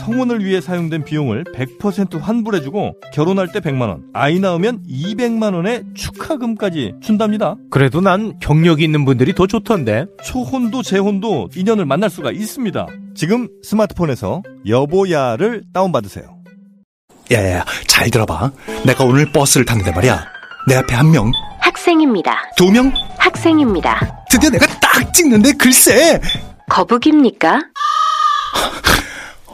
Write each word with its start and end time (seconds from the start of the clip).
성혼을 0.00 0.44
위해 0.44 0.60
사용된 0.60 1.04
비용을 1.04 1.44
100% 1.44 2.20
환불해주고 2.20 2.96
결혼할 3.12 3.48
때 3.52 3.60
100만원, 3.60 4.02
아이 4.12 4.38
낳으면 4.38 4.82
200만원의 4.88 5.94
축하금까지 5.94 6.94
준답니다. 7.00 7.56
그래도 7.70 8.00
난 8.00 8.38
경력이 8.40 8.82
있는 8.84 9.04
분들이 9.04 9.34
더 9.34 9.46
좋던데. 9.46 10.06
초혼도 10.24 10.82
재혼도 10.82 11.48
인연을 11.54 11.84
만날 11.86 12.10
수가 12.10 12.30
있습니다. 12.32 12.86
지금 13.14 13.48
스마트폰에서 13.62 14.42
여보야를 14.66 15.64
다운받으세요. 15.72 16.38
야야야, 17.30 17.64
잘 17.86 18.10
들어봐. 18.10 18.52
내가 18.86 19.04
오늘 19.04 19.30
버스를 19.32 19.66
탔는데 19.66 19.92
말이야. 19.92 20.24
내 20.66 20.76
앞에 20.76 20.94
한 20.94 21.10
명, 21.10 21.30
학생입니다. 21.60 22.36
두 22.56 22.70
명, 22.70 22.92
학생입니다. 23.18 24.24
드디어 24.30 24.50
내가 24.50 24.66
딱 24.80 25.12
찍는데 25.12 25.52
글쎄! 25.52 26.20
거북입니까? 26.70 27.60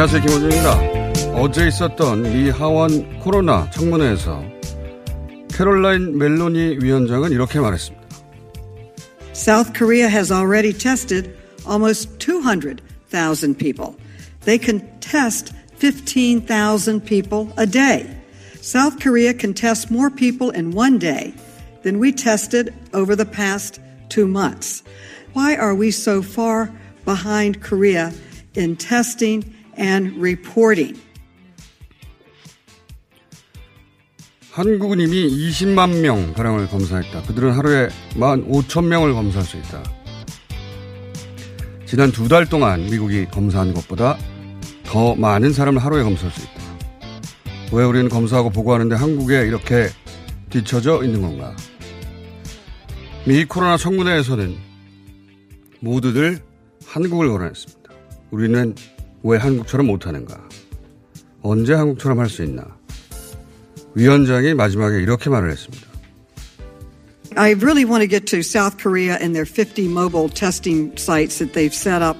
안녕하세요. 0.00 0.22
김원준입니다. 0.22 1.40
어제 1.40 1.68
있었던 1.68 2.22
미 2.22 2.50
하원 2.50 3.20
코로나 3.20 3.70
청문회에서 3.70 4.42
캐롤라인 5.52 6.18
멜로니 6.18 6.78
위원장은 6.80 7.32
이렇게 7.32 7.60
말했습니다. 7.60 8.06
South 9.32 9.72
Korea 9.74 10.08
has 10.08 10.32
already 10.32 10.72
tested 10.72 11.30
almost 11.68 12.18
200,000 12.18 13.56
people. 13.56 13.94
They 14.44 14.58
can 14.58 14.82
test 15.00 15.52
15,000 15.78 17.04
people 17.04 17.52
a 17.58 17.66
day. 17.66 18.06
South 18.60 18.98
Korea 18.98 19.34
can 19.34 19.54
test 19.54 19.90
more 19.90 20.10
people 20.10 20.50
in 20.50 20.72
one 20.72 20.98
day 20.98 21.34
than 21.82 22.00
we 22.00 22.12
tested 22.12 22.74
over 22.92 23.14
the 23.14 23.26
past 23.26 23.78
two 24.08 24.26
months. 24.26 24.82
Why 25.34 25.54
are 25.54 25.74
we 25.74 25.90
so 25.90 26.22
far 26.22 26.72
behind 27.04 27.62
Korea 27.62 28.12
in 28.54 28.74
testing 28.76 29.44
and 29.79 30.17
reporting? 30.19 30.99
한국은 34.51 34.99
이미 34.99 35.29
20만 35.29 36.01
명 36.01 36.33
가량을 36.33 36.67
검사했다. 36.67 37.21
그들은 37.23 37.53
하루에 37.53 37.87
1만 38.15 38.47
5천 38.49 38.85
명을 38.85 39.13
검사할 39.13 39.45
수 39.47 39.57
있다. 39.57 39.81
지난 41.85 42.11
두 42.11 42.27
달 42.27 42.45
동안 42.47 42.85
미국이 42.85 43.25
검사한 43.25 43.73
것보다 43.73 44.17
더 44.83 45.15
많은 45.15 45.53
사람을 45.53 45.83
하루에 45.83 46.03
검사할 46.03 46.31
수 46.31 46.41
있다. 46.41 46.51
왜 47.73 47.85
우리는 47.85 48.09
검사하고 48.09 48.49
보고하는데 48.49 48.95
한국에 48.95 49.45
이렇게 49.47 49.87
뒤처져 50.49 51.03
있는 51.03 51.21
건가? 51.21 51.55
미 53.25 53.45
코로나 53.45 53.77
청문회에서는 53.77 54.57
모두들 55.79 56.39
한국을 56.85 57.29
거론했습니다. 57.29 57.89
우리는 58.31 58.75
왜 59.22 59.38
한국처럼 59.38 59.86
못하는가? 59.86 60.48
언제 61.42 61.74
한국처럼 61.74 62.18
할 62.20 62.28
수 62.28 62.42
있나? 62.44 62.64
위원장이 63.94 64.54
마지막에 64.54 65.00
이렇게 65.00 65.30
말을 65.30 65.50
했습니다. 65.50 65.86
I 67.36 67.52
really 67.52 67.84
want 67.84 68.02
to 68.02 68.08
get 68.08 68.26
to 68.28 68.40
South 68.42 68.78
Korea 68.78 69.18
and 69.20 69.34
their 69.34 69.44
50 69.44 69.88
mobile 69.88 70.28
testing 70.28 70.96
sites 70.96 71.38
that 71.38 71.52
they've 71.52 71.74
set 71.74 72.02
up 72.02 72.16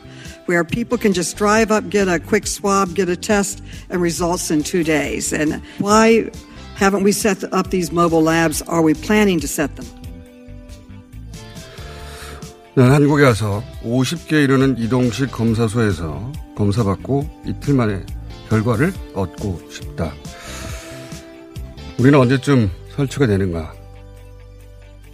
where 0.47 0.63
people 0.65 0.97
can 0.99 1.13
just 1.13 1.37
drive 1.37 1.71
up, 1.71 1.89
get 1.91 2.09
a 2.09 2.19
quick 2.21 2.47
swab, 2.47 2.95
get 2.95 3.09
a 3.09 3.17
test, 3.17 3.63
and 3.91 4.01
results 4.01 4.51
in 4.51 4.63
two 4.63 4.85
days. 4.85 5.33
And 5.33 5.63
why 5.79 6.31
haven't 6.77 7.03
we 7.03 7.13
set 7.13 7.43
up 7.53 7.71
these 7.71 7.91
mobile 7.93 8.23
labs? 8.23 8.63
Are 8.63 8.83
we 8.83 8.95
planning 8.95 9.41
to 9.41 9.49
set 9.49 9.75
them? 9.77 9.87
난 12.74 12.90
한국에 12.94 13.26
와서 13.26 13.62
50개 13.84 14.44
이르는 14.46 14.78
이동식 14.78 15.30
검사소에서 15.30 16.32
검사받고 16.56 17.44
이틀 17.46 17.74
만에 17.74 18.06
결과를 18.48 18.94
얻고 19.14 19.62
싶다. 19.70 20.14
우리는 22.00 22.18
언제쯤 22.18 22.72
설치가 22.96 23.28
되는가? 23.28 23.74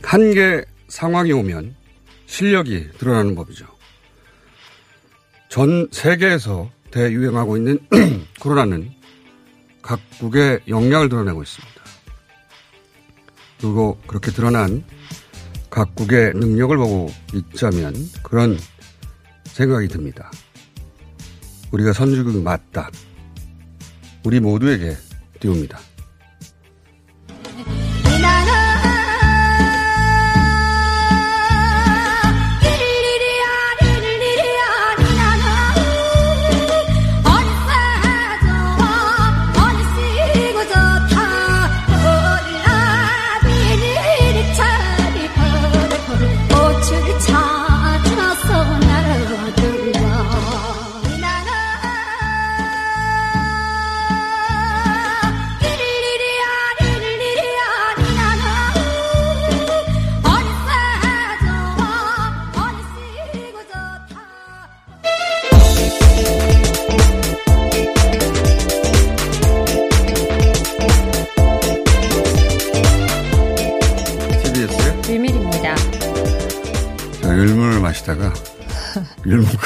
한계 0.04 0.64
상황이 0.88 1.32
오면 1.32 1.76
실력이 2.28 2.90
드러나는 3.00 3.34
법이죠. 3.34 3.66
전 5.50 5.88
세계에서 5.92 6.70
대유행하고 6.92 7.58
있는 7.58 7.80
코로나는 8.40 8.92
각국의 9.82 10.60
역량을 10.68 11.10
드러내고 11.10 11.42
있습니다. 11.42 11.82
그리고 13.60 14.00
그렇게 14.06 14.30
드러난 14.30 14.84
각국의 15.70 16.34
능력을 16.36 16.76
보고 16.78 17.12
있자면 17.34 17.94
그런 18.24 18.58
생각이 19.46 19.88
듭니다. 19.88 20.32
우리가 21.72 21.94
선진국이 21.94 22.42
맞다. 22.42 22.90
우리 24.24 24.40
모두에게 24.40 24.96
띄웁니다. 25.40 25.80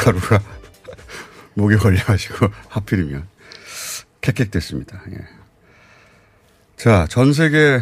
가루가 0.01 0.42
목에 1.53 1.75
걸려가지고 1.75 2.48
하필이면 2.69 3.27
캑캑 4.21 4.50
됐습니다. 4.50 5.00
예. 5.12 5.18
자, 6.75 7.06
전 7.07 7.33
세계 7.33 7.81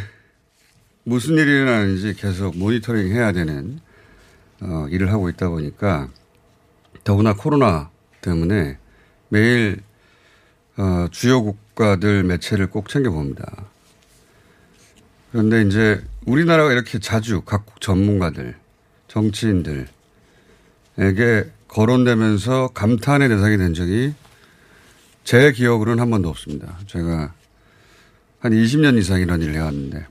무슨 1.04 1.36
일이 1.36 1.50
일어나는지 1.50 2.14
계속 2.16 2.58
모니터링 2.58 3.14
해야 3.16 3.32
되는 3.32 3.80
어, 4.60 4.88
일을 4.90 5.14
하고 5.14 5.30
있다 5.30 5.48
보니까 5.48 6.10
더구나 7.06 7.34
코로나 7.34 7.90
때문에 8.20 8.78
매일 9.30 9.82
어, 10.76 11.08
주요 11.12 11.42
국가들 11.42 12.24
매체를 12.24 12.68
꼭 12.68 12.90
챙겨봅니다. 12.90 13.66
그런데 15.32 15.62
이제 15.62 16.04
우리나라가 16.26 16.74
이렇게 16.74 17.00
자주 17.00 17.42
각국 17.42 17.80
전문가들, 17.80 18.58
정치인들에게 19.08 19.90
거론되면서 21.70 22.70
감탄의 22.74 23.30
대상이 23.30 23.58
된 23.58 23.74
적이 23.74 24.14
제 25.24 25.52
기억으로는 25.52 26.02
한 26.02 26.10
번도 26.10 26.28
없습니다. 26.30 26.78
제가 26.88 27.34
한 28.40 28.52
20년 28.52 28.98
이상 28.98 29.22
이런 29.22 29.42
일을 29.42 29.56
해왔는데 29.56 30.06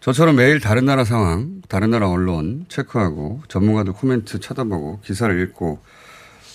저처럼 0.00 0.36
매일 0.36 0.60
다른 0.60 0.86
나라 0.86 1.04
상황, 1.04 1.60
다른 1.68 1.90
나라 1.90 2.08
언론 2.08 2.64
체크하고 2.68 3.42
전문가들 3.48 3.92
코멘트 3.92 4.40
쳐다보고 4.40 5.00
기사를 5.00 5.40
읽고 5.42 5.80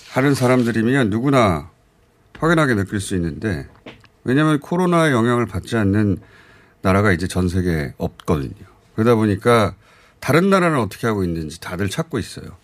하는 0.10 0.34
사람들이면 0.34 1.10
누구나 1.10 1.70
확연하게 2.40 2.76
느낄 2.76 3.00
수 3.00 3.16
있는데 3.16 3.68
왜냐하면 4.24 4.60
코로나의 4.60 5.14
영향을 5.14 5.46
받지 5.46 5.78
않는 5.78 6.18
나라가 6.82 7.12
이제 7.12 7.28
전 7.28 7.48
세계에 7.48 7.94
없거든요. 7.98 8.66
그러다 8.96 9.16
보니까 9.16 9.76
다른 10.20 10.50
나라는 10.50 10.80
어떻게 10.80 11.06
하고 11.06 11.24
있는지 11.24 11.60
다들 11.60 11.90
찾고 11.90 12.18
있어요. 12.18 12.58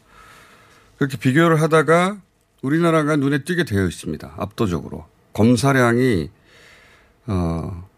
그렇게 1.01 1.17
비교를 1.17 1.59
하다가 1.59 2.21
우리나라가 2.61 3.15
눈에 3.15 3.39
띄게 3.39 3.63
되어 3.63 3.87
있습니다. 3.87 4.35
압도적으로. 4.37 5.07
검사량이, 5.33 6.29
어, 7.25 7.89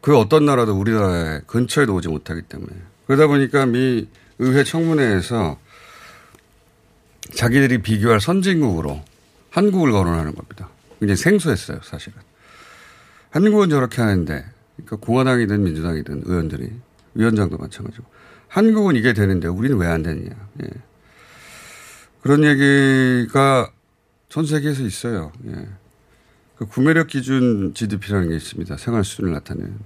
그 0.00 0.18
어떤 0.18 0.44
나라도 0.44 0.74
우리나라에 0.76 1.42
근처에도 1.46 1.94
오지 1.94 2.08
못하기 2.08 2.42
때문에. 2.42 2.72
그러다 3.06 3.28
보니까 3.28 3.66
미 3.66 4.08
의회 4.40 4.64
청문회에서 4.64 5.56
자기들이 7.34 7.80
비교할 7.82 8.20
선진국으로 8.20 9.00
한국을 9.50 9.92
거론하는 9.92 10.34
겁니다. 10.34 10.70
굉장히 10.98 11.16
생소했어요, 11.16 11.78
사실은. 11.84 12.18
한국은 13.30 13.70
저렇게 13.70 14.02
하는데, 14.02 14.44
그러니까 14.74 14.96
공화당이든 14.96 15.62
민주당이든 15.62 16.22
의원들이, 16.26 16.72
위원장도 17.14 17.56
마찬가지고. 17.56 18.04
한국은 18.48 18.96
이게 18.96 19.12
되는데 19.12 19.46
우리는 19.46 19.76
왜 19.76 19.86
안 19.86 20.02
되느냐. 20.02 20.34
예. 20.64 20.87
그런 22.28 22.44
얘기가 22.44 23.72
전 24.28 24.44
세계에서 24.44 24.82
있어요. 24.82 25.32
예. 25.46 25.66
그 26.56 26.66
구매력 26.66 27.06
기준 27.06 27.72
GDP라는 27.72 28.28
게 28.28 28.36
있습니다. 28.36 28.76
생활 28.76 29.02
수준을 29.02 29.32
나타내는. 29.32 29.78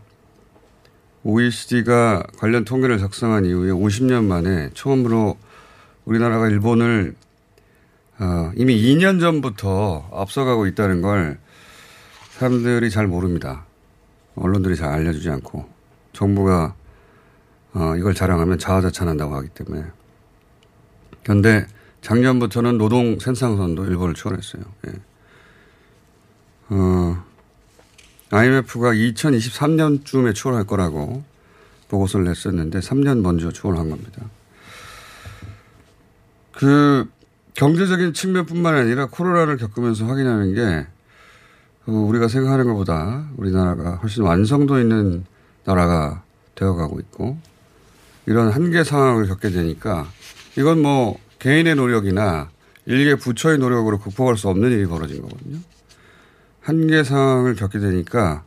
OECD가 1.23 2.25
관련 2.39 2.65
통계를 2.65 2.99
작성한 2.99 3.45
이후에 3.45 3.71
50년 3.71 4.25
만에 4.25 4.71
처음으로 4.75 5.39
우리나라가 6.05 6.49
일본을 6.49 7.15
어, 8.19 8.51
이미 8.57 8.75
2년 8.75 9.21
전부터 9.21 10.11
앞서가고 10.13 10.67
있다는 10.67 11.01
걸 11.01 11.39
사람들이 12.33 12.91
잘 12.91 13.07
모릅니다. 13.07 13.67
언론들이 14.35 14.75
잘 14.75 14.89
알려주지 14.89 15.31
않고 15.31 15.69
정부가 16.13 16.75
어, 17.75 17.95
이걸 17.97 18.15
자랑하면 18.15 18.59
자화자찬한다고 18.59 19.33
하기 19.37 19.49
때문에. 19.51 19.85
그런데 21.23 21.69
작년부터는 22.03 22.79
노동 22.79 23.19
생산선도 23.19 23.87
일본을 23.87 24.15
초월했어요. 24.15 24.63
예. 24.89 24.93
어, 26.71 27.25
IMF가 28.31 28.93
2023년쯤에 28.93 30.35
추월할 30.35 30.65
거라고 30.65 31.25
보고서를 31.89 32.27
냈었는데 32.27 32.81
3년 32.81 33.21
먼저 33.21 33.51
추월한 33.51 33.91
겁니다. 33.91 34.23
그 36.53 37.09
경제적인 37.55 38.15
측면뿐만 38.15 38.75
아니라 38.75 39.07
코로나를 39.07 39.57
겪으면서 39.59 40.07
확인하는 40.07 40.55
게 40.55 40.87
어, 41.87 41.93
우리가 41.93 42.29
생각하는 42.29 42.67
것보다 42.67 43.29
우리나라가 43.37 43.97
훨씬 43.97 44.23
완성도 44.23 44.81
있는 44.81 45.25
나라가 45.65 46.23
되어가고 46.55 47.01
있고 47.01 47.37
이런 48.27 48.51
한계 48.51 48.85
상황을 48.85 49.27
겪게 49.27 49.51
되니까 49.51 50.07
이건 50.57 50.81
뭐 50.81 51.19
개인의 51.43 51.75
노력이나 51.75 52.51
일개 52.87 53.17
부처의 53.17 53.59
노력으로 53.59 53.99
극복할 53.99 54.37
수 54.37 54.49
없는 54.49 54.71
일이 54.71 54.87
벌어진 54.87 55.23
거거든요. 55.23 55.59
한계 56.61 57.03
상황을 57.03 57.57
겪게 57.57 57.81
되니까 57.81 58.45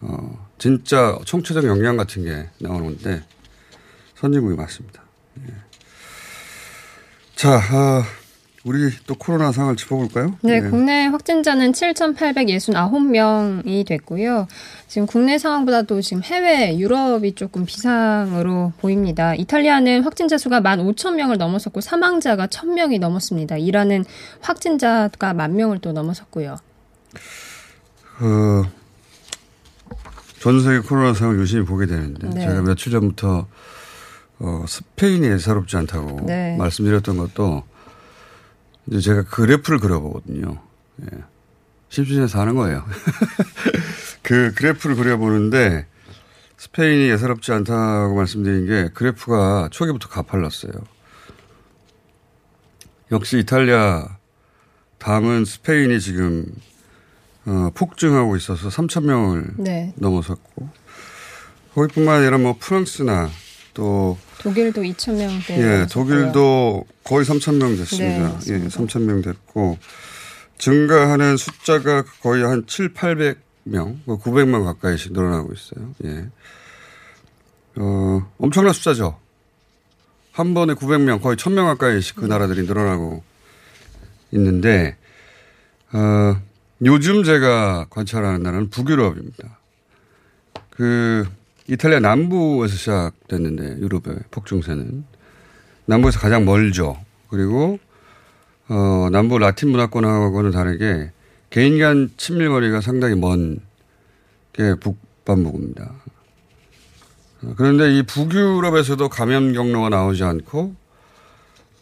어, 0.00 0.48
진짜 0.58 1.16
총체적 1.24 1.64
역량 1.64 1.96
같은 1.96 2.24
게 2.24 2.50
나오는데 2.58 3.22
선진국이 4.16 4.56
맞습니다. 4.56 5.00
예. 5.48 5.54
자, 7.36 7.60
아, 7.70 8.04
우리 8.64 8.90
또 9.06 9.14
코로나 9.14 9.52
상황을 9.52 9.76
짚어볼까요? 9.76 10.36
네, 10.42 10.60
네. 10.60 10.68
국내 10.68 11.06
확진자는 11.06 11.72
7,869명이 11.72 13.86
됐고요. 13.86 14.48
지금 14.88 15.06
국내 15.06 15.38
상황보다도 15.38 16.00
지금 16.00 16.22
해외 16.24 16.76
유럽이 16.76 17.34
조금 17.34 17.64
비상으로 17.64 18.72
보입니다. 18.80 19.34
이탈리아는 19.34 20.02
확진자 20.02 20.38
수가 20.38 20.60
15,000명을 20.60 21.36
넘어섰고 21.36 21.80
사망자가 21.80 22.48
1,000명이 22.48 22.98
넘었습니다. 22.98 23.58
이라는 23.58 24.04
확진자가 24.40 25.34
만 25.34 25.54
명을 25.54 25.78
또 25.78 25.92
넘어섰고요. 25.92 26.56
어, 28.20 28.62
전 30.40 30.62
세계 30.62 30.80
코로나 30.80 31.14
상황을 31.14 31.40
유심히 31.40 31.64
보게 31.64 31.86
되는데 31.86 32.28
네. 32.28 32.40
제가 32.40 32.62
며칠 32.62 32.90
전부터 32.90 33.46
어, 34.40 34.64
스페인이 34.66 35.28
예사롭지 35.28 35.76
않다고 35.76 36.26
네. 36.26 36.56
말씀드렸던 36.56 37.18
것도 37.18 37.62
이제 38.90 39.00
제가 39.00 39.24
그래프를 39.24 39.78
그려보거든요. 39.78 40.60
예. 41.02 41.18
심심해서 41.88 42.40
하는 42.40 42.54
거예요. 42.54 42.84
그 44.22 44.52
그래프를 44.54 44.96
그려보는데 44.96 45.86
스페인이 46.56 47.08
예사롭지 47.10 47.52
않다고 47.52 48.14
말씀드린 48.14 48.66
게 48.66 48.90
그래프가 48.92 49.68
초기부터 49.70 50.08
가팔랐어요. 50.08 50.72
역시 53.12 53.38
이탈리아 53.38 54.18
다음은 54.98 55.44
스페인이 55.44 56.00
지금 56.00 56.46
어, 57.46 57.70
폭증하고 57.74 58.36
있어서 58.36 58.68
3천 58.68 59.04
명을 59.04 59.54
네. 59.56 59.94
넘어섰고 59.96 60.68
거기뿐만 61.74 62.20
아니라 62.20 62.38
뭐 62.38 62.56
프랑스나 62.58 63.30
또 63.74 64.18
독일도 64.40 64.82
2천 64.82 65.16
명대. 65.16 65.58
예, 65.58 65.86
독일도 65.90 66.84
거의 67.04 67.24
3천 67.24 67.56
명 67.56 67.76
됐습니다. 67.76 68.38
네, 68.40 68.54
예, 68.54 68.68
3천 68.68 69.02
명 69.02 69.22
됐고 69.22 69.78
증가하는 70.58 71.36
숫자가 71.36 72.04
거의 72.22 72.42
한 72.42 72.64
7, 72.66 72.92
800명, 72.94 74.04
900만 74.06 74.48
뭐 74.48 74.64
가까이씩 74.64 75.12
늘어나고 75.12 75.52
있어요. 75.52 75.94
예. 76.04 76.26
어, 77.76 78.28
엄청난 78.38 78.72
숫자죠. 78.72 79.18
한 80.32 80.54
번에 80.54 80.74
900명, 80.74 81.22
거의 81.22 81.36
1000명 81.36 81.66
가까이씩 81.66 82.16
그 82.16 82.24
나라들이 82.24 82.62
늘어나고 82.62 83.22
있는데, 84.32 84.96
어, 85.92 86.40
요즘 86.84 87.24
제가 87.24 87.86
관찰하는 87.90 88.42
나라는 88.42 88.70
북유럽입니다. 88.70 89.58
그, 90.70 91.26
이탈리아 91.68 92.00
남부에서 92.00 92.74
시작됐는데 92.74 93.80
유럽의 93.80 94.18
폭증세는 94.30 95.04
남부에서 95.86 96.18
가장 96.18 96.44
멀죠. 96.44 96.96
그리고 97.28 97.78
어, 98.68 99.08
남부 99.10 99.38
라틴 99.38 99.70
문화권하고는 99.70 100.50
다르게 100.50 101.12
개인 101.50 101.78
간 101.78 102.10
친밀 102.16 102.48
거리가 102.48 102.80
상당히 102.80 103.14
먼 103.14 103.68
게 104.58 104.74
북반부입니다. 104.74 105.92
그런데 107.56 107.96
이 107.96 108.02
북유럽에서도 108.02 109.08
감염 109.08 109.52
경로가 109.52 109.88
나오지 109.88 110.24
않고 110.24 110.74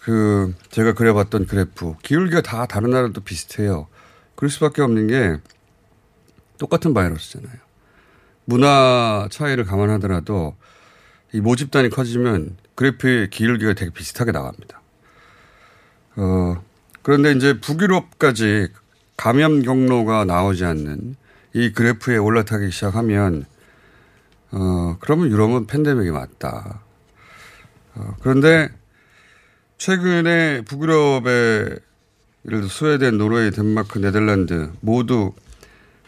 그 0.00 0.54
제가 0.70 0.92
그려봤던 0.92 1.46
그래프 1.46 1.94
기울기가 2.02 2.42
다 2.42 2.66
다른 2.66 2.90
나라도 2.90 3.22
비슷해요. 3.22 3.88
그럴 4.34 4.50
수밖에 4.50 4.82
없는 4.82 5.06
게 5.06 5.40
똑같은 6.58 6.92
바이러스잖아요. 6.92 7.65
문화 8.46 9.28
차이를 9.30 9.64
감안하더라도 9.64 10.56
이 11.32 11.40
모집단이 11.40 11.90
커지면 11.90 12.56
그래프의 12.74 13.30
기울기가 13.30 13.74
되게 13.74 13.90
비슷하게 13.90 14.32
나갑니다. 14.32 14.80
어, 16.16 16.62
그런데 17.02 17.32
이제 17.32 17.60
북유럽까지 17.60 18.68
감염 19.16 19.62
경로가 19.62 20.24
나오지 20.24 20.64
않는 20.64 21.16
이 21.54 21.72
그래프에 21.72 22.16
올라타기 22.16 22.70
시작하면 22.70 23.44
어, 24.52 24.96
그러면 25.00 25.30
유럽은 25.30 25.66
팬데믹이 25.66 26.10
맞다. 26.10 26.80
어, 27.94 28.16
그런데 28.20 28.68
최근에 29.78 30.62
북유럽의 30.62 31.80
예를 32.46 32.60
들어 32.60 32.68
스웨덴, 32.68 33.18
노르웨이, 33.18 33.50
덴마크, 33.50 33.98
네덜란드 33.98 34.70
모두 34.80 35.32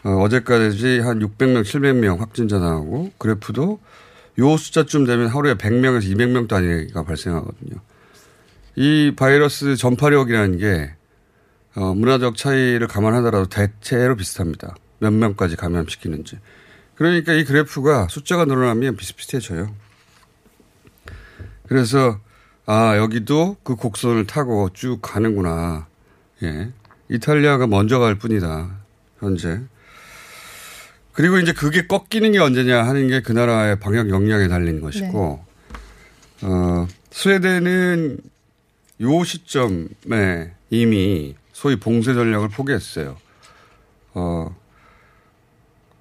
어, 0.03 0.09
어제까지 0.23 0.99
한 0.99 1.19
600명, 1.19 1.63
700명 1.63 2.19
확진자 2.19 2.59
나오고 2.59 3.11
그래프도 3.17 3.79
요 4.39 4.57
숫자쯤 4.57 5.05
되면 5.05 5.27
하루에 5.27 5.55
100명에서 5.55 6.03
200명 6.03 6.47
단위가 6.47 7.03
발생하거든요. 7.03 7.81
이 8.75 9.13
바이러스 9.15 9.75
전파력이라는 9.75 10.57
게 10.57 10.93
어, 11.75 11.93
문화적 11.93 12.37
차이를 12.37 12.87
감안하더라도 12.87 13.47
대체로 13.47 14.15
비슷합니다. 14.15 14.75
몇 14.99 15.11
명까지 15.11 15.55
감염시키는지. 15.55 16.39
그러니까 16.95 17.33
이 17.33 17.43
그래프가 17.43 18.07
숫자가 18.09 18.45
늘어나면 18.45 18.95
비슷비슷해져요. 18.97 19.73
그래서 21.67 22.19
아 22.65 22.97
여기도 22.97 23.57
그 23.63 23.75
곡선을 23.75 24.27
타고 24.27 24.69
쭉 24.73 24.99
가는구나. 25.01 25.87
예. 26.43 26.71
이탈리아가 27.09 27.67
먼저 27.67 27.99
갈 27.99 28.15
뿐이다. 28.15 28.69
현재. 29.19 29.61
그리고 31.13 31.37
이제 31.37 31.51
그게 31.53 31.85
꺾이는 31.87 32.31
게 32.31 32.39
언제냐 32.39 32.83
하는 32.83 33.07
게 33.07 33.21
그 33.21 33.31
나라의 33.31 33.79
방역 33.79 34.09
역량에 34.09 34.47
달린 34.47 34.79
것이고, 34.81 35.43
네. 36.41 36.47
어, 36.47 36.87
스웨덴은 37.11 38.17
요 39.01 39.23
시점에 39.23 40.51
이미 40.69 41.35
소위 41.51 41.75
봉쇄 41.77 42.13
전략을 42.13 42.49
포기했어요. 42.49 43.17
어, 44.13 44.55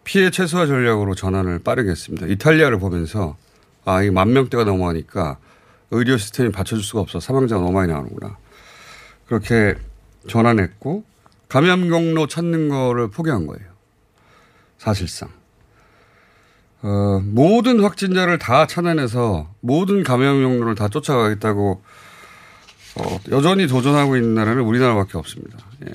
피해 0.04 0.30
최소화 0.30 0.66
전략으로 0.66 1.14
전환을 1.14 1.60
빠르게 1.60 1.90
했습니다. 1.90 2.26
이탈리아를 2.26 2.78
보면서 2.78 3.36
아, 3.84 4.02
이만 4.02 4.32
명대가 4.32 4.64
넘어가니까 4.64 5.38
의료 5.90 6.16
시스템이 6.16 6.50
받쳐줄 6.52 6.84
수가 6.84 7.00
없어. 7.00 7.20
사망자가 7.20 7.60
너무 7.60 7.72
많이 7.72 7.90
나오는구나. 7.92 8.36
그렇게 9.26 9.74
전환했고 10.28 11.04
감염 11.48 11.88
경로 11.88 12.26
찾는 12.26 12.68
거를 12.68 13.08
포기한 13.10 13.46
거예요. 13.46 13.66
사실상. 14.78 15.30
어, 16.80 17.20
모든 17.25 17.80
확진자를 17.80 18.38
다 18.38 18.66
찾아내서 18.66 19.52
모든 19.61 20.04
감염 20.04 20.40
경로를 20.40 20.76
다 20.76 20.88
쫓아가겠다고 20.88 21.82
어, 22.97 23.20
여전히 23.30 23.66
도전하고 23.66 24.16
있는 24.16 24.35
나라는 24.35 24.62
우리나라밖에 24.62 25.18
없습니다. 25.18 25.58
예. 25.87 25.92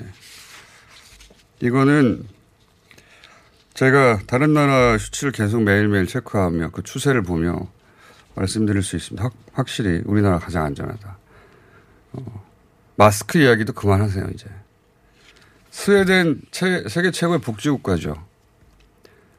이거는 1.60 2.26
제가 3.72 4.20
다른 4.26 4.52
나라 4.52 4.96
수치를 4.98 5.32
계속 5.32 5.62
매일매일 5.62 6.06
체크하며 6.06 6.70
그 6.70 6.82
추세를 6.82 7.22
보며 7.22 7.66
말씀드릴 8.34 8.82
수 8.82 8.96
있습니다. 8.96 9.24
확, 9.24 9.32
확실히 9.52 10.02
우리나라 10.04 10.38
가장 10.38 10.64
안전하다. 10.64 11.18
어, 12.12 12.44
마스크 12.96 13.38
이야기도 13.38 13.72
그만하세요, 13.72 14.28
이제. 14.34 14.46
스웨덴 15.70 16.40
최, 16.52 16.84
세계 16.88 17.10
최고의 17.10 17.40
복지국가죠. 17.40 18.14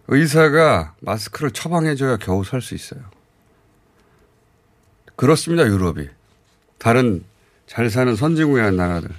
의사가 0.07 0.95
마스크를 1.01 1.51
처방해줘야 1.51 2.17
겨우 2.17 2.43
살 2.43 2.61
수 2.61 2.75
있어요. 2.75 3.01
그렇습니다, 5.15 5.65
유럽이. 5.65 6.09
다른 6.77 7.23
잘 7.67 7.89
사는 7.89 8.15
선진국의 8.15 8.73
나라들. 8.73 9.09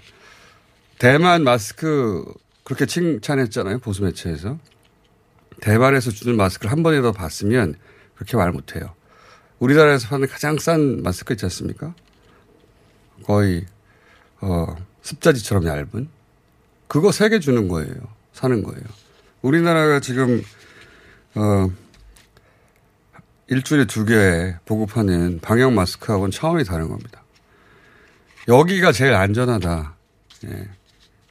대만 0.99 1.43
마스크 1.43 2.25
그렇게 2.65 2.87
칭찬했잖아요, 2.87 3.79
보수 3.79 4.03
매체에서. 4.03 4.59
대만에서 5.61 6.11
주는 6.11 6.37
마스크를 6.37 6.71
한 6.71 6.83
번이라도 6.83 7.13
봤으면 7.13 7.75
그렇게 8.15 8.37
말 8.37 8.53
못해요. 8.53 8.95
우리나라에서 9.59 10.09
파는 10.09 10.29
가장 10.29 10.59
싼 10.59 11.03
마스크 11.03 11.33
있지 11.33 11.47
않습니까? 11.47 11.95
거의, 13.25 13.65
어, 14.41 14.67
습자지처럼 15.03 15.67
얇은. 15.67 16.09
그거 16.89 17.11
세 17.11 17.31
개 17.31 17.41
주는 17.41 17.69
거예요. 17.69 17.95
사는 18.33 18.63
거예요. 18.63 18.85
우리나라가 19.43 20.01
지금, 20.01 20.43
어, 21.37 21.71
일주일에 23.49 23.85
두 23.87 24.05
개 24.05 24.55
보급하는 24.65 25.39
방역 25.41 25.73
마스크하고는 25.73 26.31
차원이 26.33 26.65
다른 26.65 26.89
겁니다. 26.89 27.23
여기가 28.49 28.93
제일 28.93 29.15
안전하다. 29.15 29.95
예. 30.47 30.69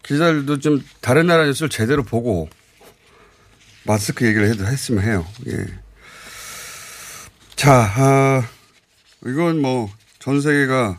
기자들도 0.04 0.60
좀 0.60 0.84
다른 1.02 1.28
나라 1.28 1.46
뉴스를 1.46 1.70
제대로 1.70 2.04
보고 2.04 2.48
마스크 3.86 4.26
얘기를 4.26 4.48
해도 4.50 4.66
했으면 4.66 5.04
해요. 5.04 5.26
예. 5.48 5.66
자, 7.56 7.92
아, 7.98 8.44
이건 9.26 9.62
뭐 9.62 9.90
전 10.20 10.42
세계가 10.42 10.98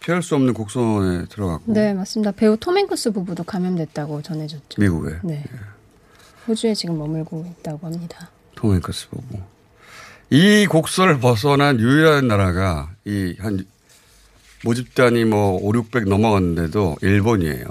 피할 0.00 0.22
수 0.22 0.34
없는 0.34 0.52
곡선에 0.52 1.24
들어갔고. 1.30 1.72
네, 1.72 1.94
맞습니다. 1.94 2.32
배우 2.32 2.54
톰 2.58 2.76
행크스 2.76 3.12
부부도 3.12 3.44
감염됐다고 3.44 4.20
전해졌죠. 4.20 4.78
미국에. 4.78 5.16
네. 5.22 5.42
예. 5.50 5.58
호주에 6.46 6.74
지금 6.74 6.98
머물고 6.98 7.46
있다고 7.60 7.86
합니다. 7.86 8.30
톰 8.54 8.74
행크스 8.74 9.08
부부. 9.10 9.38
이 10.30 10.66
곡선을 10.66 11.20
벗어난 11.20 11.78
유일한 11.78 12.26
나라가 12.28 12.90
이 13.04 13.34
한 13.38 13.64
모집단이 14.64 15.24
뭐 15.24 15.58
5, 15.60 15.72
600 15.74 16.08
넘어갔는데도 16.08 16.96
일본이에요. 17.02 17.64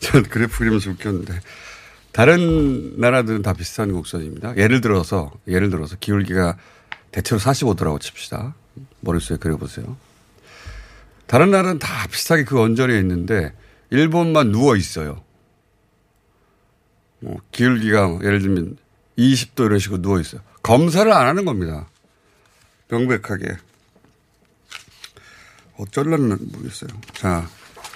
전 0.00 0.22
그래프 0.24 0.58
그리면서 0.58 0.90
웃겼는데 0.90 1.40
다른 2.10 2.98
나라들은 3.00 3.42
다 3.42 3.52
비슷한 3.52 3.92
곡선입니다. 3.92 4.56
예를 4.56 4.80
들어서 4.80 5.30
예를 5.46 5.70
들어서 5.70 5.96
기울기가 5.98 6.56
대체로 7.12 7.40
45도라고 7.40 8.00
칩시다. 8.00 8.54
머릿속에 9.00 9.38
그려보세요. 9.38 9.96
다른 11.26 11.50
나라는 11.50 11.78
다 11.78 12.06
비슷하게 12.08 12.44
그 12.44 12.60
언저리에 12.60 12.98
있는데 12.98 13.52
일본만 13.90 14.50
누워 14.52 14.76
있어요. 14.76 15.22
뭐 17.22 17.36
기울기가 17.52 18.18
예를 18.22 18.40
들면 18.40 18.76
20도 19.18 19.66
이런 19.66 19.78
식으로 19.78 20.02
누워 20.02 20.20
있어요. 20.20 20.40
검사를 20.62 21.10
안 21.12 21.26
하는 21.26 21.44
겁니다. 21.44 21.86
명백하게. 22.88 23.46
어쩔라는 25.78 26.28
모르겠어요. 26.52 26.90
자, 27.14 27.46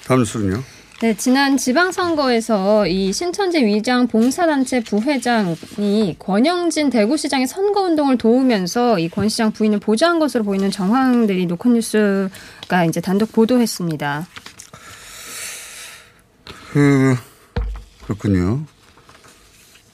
다음 0.07 0.21
뉴스는요. 0.21 0.63
네, 1.03 1.15
지난 1.15 1.59
지방선거에서 1.59 2.87
이 2.87 3.13
신천지 3.13 3.63
위장 3.63 4.09
봉사단체 4.09 4.83
부회장이 4.83 6.17
권영진 6.19 6.89
대구시장의 6.89 7.47
선거운동을 7.47 8.17
도우면서 8.17 8.99
이 8.99 9.09
권 9.11 9.29
시장 9.29 9.53
부인을 9.53 9.79
보좌한 9.79 10.19
것으로 10.19 10.43
보이는 10.45 10.71
정황들이 10.71 11.45
노컷뉴스가 11.47 12.87
이제 12.89 13.01
단독 13.03 13.31
보도했습니다. 13.33 14.27
그, 16.73 17.15
그렇군요. 18.05 18.65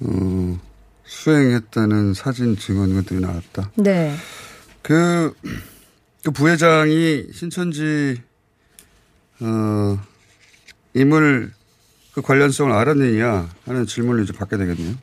어, 0.05 0.61
수행했다는 1.05 2.15
사진 2.15 2.57
증언 2.57 2.95
것들이 2.95 3.21
나왔다. 3.21 3.71
네. 3.77 4.15
그, 4.83 5.35
그 6.25 6.31
부회장이 6.31 7.27
신천지, 7.33 8.21
어, 9.41 10.01
임을 10.95 11.53
그 12.15 12.23
관련성을 12.23 12.71
알았느냐 12.73 13.49
하는 13.65 13.87
질문을 13.87 14.25
이제 14.25 14.33
받게 14.33 14.57
되겠네요. 14.57 14.95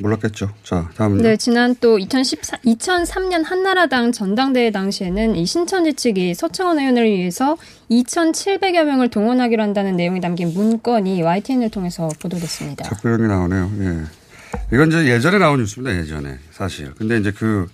몰랐겠죠. 0.00 0.50
자, 0.62 0.90
다음은. 0.96 1.22
네, 1.22 1.36
지난 1.36 1.74
또 1.80 1.98
2014, 1.98 2.58
2003년 2.58 3.44
한나라당 3.44 4.12
전당대회 4.12 4.70
당시에는 4.70 5.36
이 5.36 5.46
신천지 5.46 5.94
측이 5.94 6.34
서청원 6.34 6.78
의원을 6.78 7.04
위해서 7.04 7.56
2,700여 7.90 8.84
명을 8.84 9.08
동원하기로 9.08 9.62
한다는 9.62 9.96
내용이 9.96 10.20
담긴 10.20 10.52
문건이 10.52 11.22
YTN을 11.22 11.70
통해서 11.70 12.08
보도됐습니다. 12.20 12.84
자꾸 12.84 13.08
이런 13.08 13.22
게 13.22 13.26
나오네요. 13.26 13.72
예. 13.80 14.04
이건 14.72 14.88
이제 14.88 15.06
예전에 15.06 15.38
나온 15.38 15.58
뉴스입니다. 15.60 15.96
예전에 15.98 16.38
사실. 16.52 16.92
근데 16.94 17.18
이제 17.18 17.30
그 17.30 17.66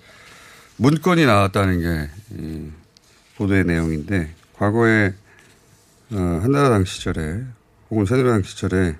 문건이 0.76 1.26
나왔다는 1.26 1.80
게이 1.80 2.70
보도의 3.36 3.64
내용인데 3.64 4.30
과거에 4.54 5.12
어, 6.12 6.40
한나라당 6.42 6.84
시절에 6.84 7.40
혹은 7.90 8.04
새누리당 8.04 8.42
시절에 8.42 8.96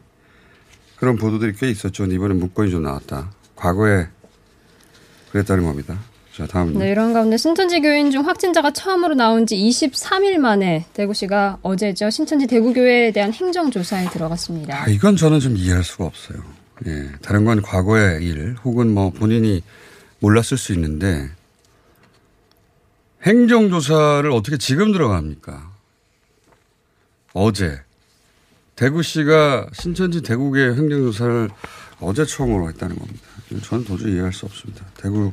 그런 1.03 1.17
보도들이 1.17 1.55
꽤 1.55 1.69
있었죠. 1.69 2.05
이번에 2.05 2.33
문건이 2.35 2.71
좀 2.71 2.85
나왔다. 2.85 3.33
과거에 3.57 4.07
그랬다는 5.33 5.65
겁니다. 5.65 5.99
자, 6.33 6.47
다음은. 6.47 6.79
네, 6.79 6.93
이런 6.93 7.13
가운데 7.13 7.37
신천지 7.37 7.81
교인 7.81 8.13
중 8.13 8.25
확진자가 8.25 8.71
처음으로 8.71 9.17
나온 9.17 9.45
지 9.45 9.57
23일 9.57 10.39
만에 10.39 10.87
대구시가 10.93 11.59
어제죠. 11.63 12.09
신천지 12.11 12.47
대구교회에 12.47 13.11
대한 13.11 13.33
행정조사에 13.33 14.11
들어갔습니다. 14.11 14.81
아, 14.85 14.87
이건 14.87 15.17
저는 15.17 15.41
좀 15.41 15.57
이해할 15.57 15.83
수가 15.83 16.05
없어요. 16.05 16.39
예. 16.87 17.11
다른 17.21 17.45
건 17.45 17.63
과거의 17.63 18.25
일 18.25 18.55
혹은 18.63 18.95
뭐 18.95 19.11
본인이 19.11 19.61
몰랐을 20.21 20.57
수 20.57 20.73
있는데 20.73 21.29
행정조사를 23.27 24.31
어떻게 24.31 24.57
지금 24.57 24.93
들어갑니까? 24.93 25.69
어제 27.33 27.81
대구시가 28.83 29.69
신천지 29.73 30.23
대구의 30.23 30.75
행정조사를 30.75 31.51
어제 32.01 32.25
처음으로 32.25 32.69
했다는 32.71 32.97
겁니다. 32.97 33.21
저는 33.63 33.85
도저히 33.85 34.15
이해할 34.15 34.33
수 34.33 34.45
없습니다. 34.47 34.85
대구 34.97 35.31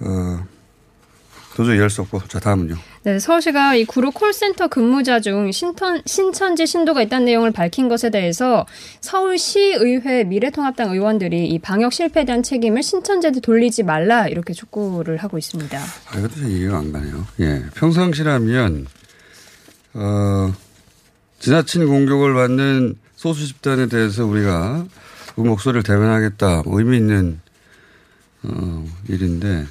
어, 0.00 0.46
도저히 1.54 1.74
이해할 1.74 1.90
수 1.90 2.00
없고 2.00 2.26
자 2.28 2.40
다음은요. 2.40 2.76
네, 3.02 3.18
서울시가 3.18 3.74
이 3.74 3.84
구로 3.84 4.10
콜센터 4.10 4.68
근무자 4.68 5.20
중 5.20 5.52
신천, 5.52 6.00
신천지 6.06 6.66
신도가 6.66 7.02
있다는 7.02 7.26
내용을 7.26 7.50
밝힌 7.50 7.90
것에 7.90 8.08
대해서 8.08 8.64
서울시의회 9.02 10.24
미래통합당 10.24 10.92
의원들이 10.92 11.46
이 11.46 11.58
방역 11.58 11.92
실패에 11.92 12.24
대한 12.24 12.42
책임을 12.42 12.82
신천지한테 12.82 13.40
돌리지 13.40 13.82
말라 13.82 14.28
이렇게 14.28 14.54
촉구를 14.54 15.18
하고 15.18 15.36
있습니다. 15.36 15.78
아, 15.78 16.18
이것도 16.18 16.36
잘 16.36 16.48
이해가 16.48 16.78
안 16.78 16.90
가네요. 16.90 17.26
예. 17.40 17.64
평상시라면, 17.74 18.86
어, 19.92 20.54
지나친 21.44 21.86
공격을 21.86 22.32
받는 22.32 22.94
소수 23.16 23.46
집단에 23.46 23.86
대해서 23.86 24.24
우리가 24.24 24.86
그 25.34 25.42
목소리를 25.42 25.82
대변하겠다. 25.82 26.62
뭐 26.62 26.78
의미 26.78 26.96
있는, 26.96 27.38
어, 28.44 28.86
일인데, 29.08 29.66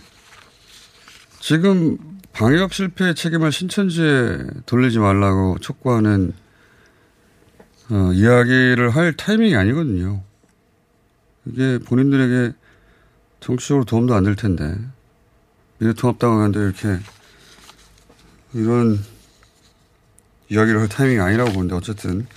지금 1.39 1.97
방역 2.31 2.73
실패의 2.73 3.15
책임을 3.15 3.51
신천지에 3.51 4.37
돌리지 4.67 4.99
말라고 4.99 5.57
촉구하는 5.61 6.33
어, 7.89 8.11
이야기를 8.13 8.91
할 8.91 9.13
타이밍이 9.13 9.55
아니거든요. 9.55 10.21
이게 11.47 11.79
본인들에게 11.79 12.53
정치적으로 13.39 13.83
도움도 13.83 14.13
안 14.13 14.23
될 14.25 14.35
텐데 14.35 14.77
미래통합당한테 15.79 16.59
이렇게 16.59 16.99
이런 18.53 18.99
이야기를 20.53 20.81
할 20.81 20.87
타이밍이 20.87 21.19
아니라고 21.19 21.51
보는데 21.51 21.75
어쨌든 21.75 22.27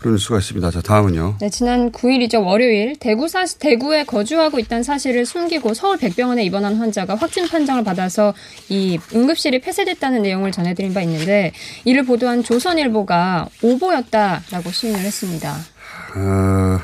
그런 0.00 0.16
수가 0.16 0.38
있습니다. 0.38 0.70
자 0.70 0.80
다음은요. 0.80 1.36
네, 1.40 1.50
지난 1.50 1.92
9일이죠. 1.92 2.44
월요일 2.44 2.96
대구 2.98 3.28
사 3.28 3.44
대구에 3.44 4.04
거주하고 4.04 4.58
있다는 4.58 4.82
사실을 4.82 5.26
숨기고 5.26 5.74
서울 5.74 5.98
백병원에 5.98 6.42
입원한 6.42 6.76
환자가 6.76 7.14
확진 7.14 7.46
판정을 7.46 7.84
받아서 7.84 8.32
이 8.70 8.98
응급실이 9.14 9.60
폐쇄됐다는 9.60 10.22
내용을 10.22 10.52
전해드린 10.52 10.94
바 10.94 11.02
있는데 11.02 11.52
이를 11.84 12.04
보도한 12.04 12.42
조선일보가 12.42 13.48
오보였다라고 13.62 14.70
시인을 14.70 15.00
했습니다. 15.00 15.54
어, 16.16 16.80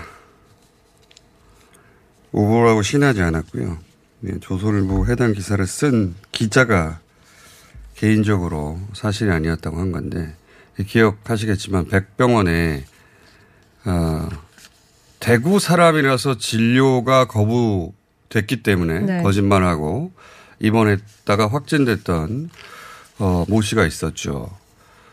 오보라고 2.32 2.82
신하지 2.82 3.22
않았고요. 3.22 3.78
네, 4.20 4.32
조선일보 4.40 5.06
해당 5.06 5.32
기사를 5.32 5.66
쓴 5.66 6.14
기자가 6.32 7.00
개인적으로 7.96 8.78
사실이 8.92 9.30
아니었다고 9.30 9.78
한 9.78 9.90
건데 9.90 10.34
기억하시겠지만 10.86 11.88
백병원에 11.88 12.84
어, 13.86 14.28
대구 15.18 15.58
사람이라서 15.58 16.38
진료가 16.38 17.26
거부됐기 17.26 18.62
때문에 18.62 19.00
네. 19.00 19.22
거짓말하고 19.22 20.12
입원했다가 20.60 21.48
확진됐던 21.48 22.50
어, 23.18 23.44
모 23.48 23.62
씨가 23.62 23.86
있었죠. 23.86 24.50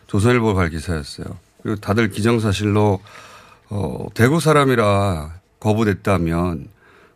조선일보 0.07 0.53
발 0.53 0.69
기사였어요. 0.69 1.25
그리고 1.61 1.79
다들 1.79 2.09
기정사실로 2.09 2.99
어, 3.69 4.07
대구 4.13 4.41
사람이라 4.41 5.33
거부됐다면 5.59 6.67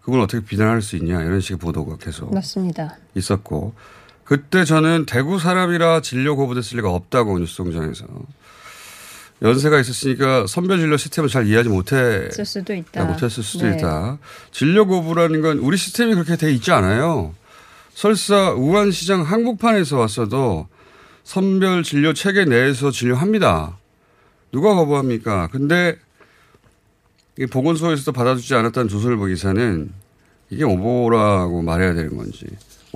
그걸 0.01 0.21
어떻게 0.21 0.43
비난할 0.45 0.81
수 0.81 0.95
있냐 0.95 1.21
이런 1.21 1.41
식의 1.41 1.57
보도가 1.57 1.97
계속 1.97 2.33
맞습니다. 2.33 2.95
있었고 3.15 3.73
그때 4.27 4.65
저는 4.65 5.05
대구 5.05 5.39
사람이라 5.39 6.01
진료 6.01 6.35
거부됐을 6.35 6.77
리가 6.77 6.91
없다고 6.91 7.39
뉴스공장에서 7.39 8.05
연세가 9.41 9.79
있었으니까 9.79 10.47
선별 10.47 10.79
진료 10.79 10.97
시스템을 10.97 11.29
잘 11.29 11.47
이해하지 11.47 11.69
못해 11.69 12.29
쓸 12.31 12.43
수도 12.43 12.73
있다. 12.73 13.05
못했을 13.05 13.41
수도 13.41 13.67
네. 13.67 13.77
있다. 13.77 14.17
진료 14.51 14.85
거부라는 14.85 15.41
건 15.41 15.59
우리 15.59 15.77
시스템이 15.77 16.13
그렇게 16.15 16.35
돼 16.35 16.51
있지 16.51 16.71
않아요. 16.71 17.33
설사 17.93 18.51
우한시장 18.51 19.21
한복판에서 19.21 19.97
왔어도 19.97 20.67
선별 21.23 21.83
진료 21.83 22.13
체계 22.13 22.43
내에서 22.43 22.91
진료합니다. 22.91 23.77
누가 24.51 24.73
거부합니까? 24.75 25.47
근데 25.53 25.97
이 27.39 27.45
보건소에서도 27.45 28.11
받아주지 28.11 28.55
않았다는 28.55 28.89
조선일보 28.89 29.27
기사는 29.27 29.89
이게 30.49 30.63
오보라고 30.65 31.61
말해야 31.61 31.93
되는 31.93 32.17
건지 32.17 32.45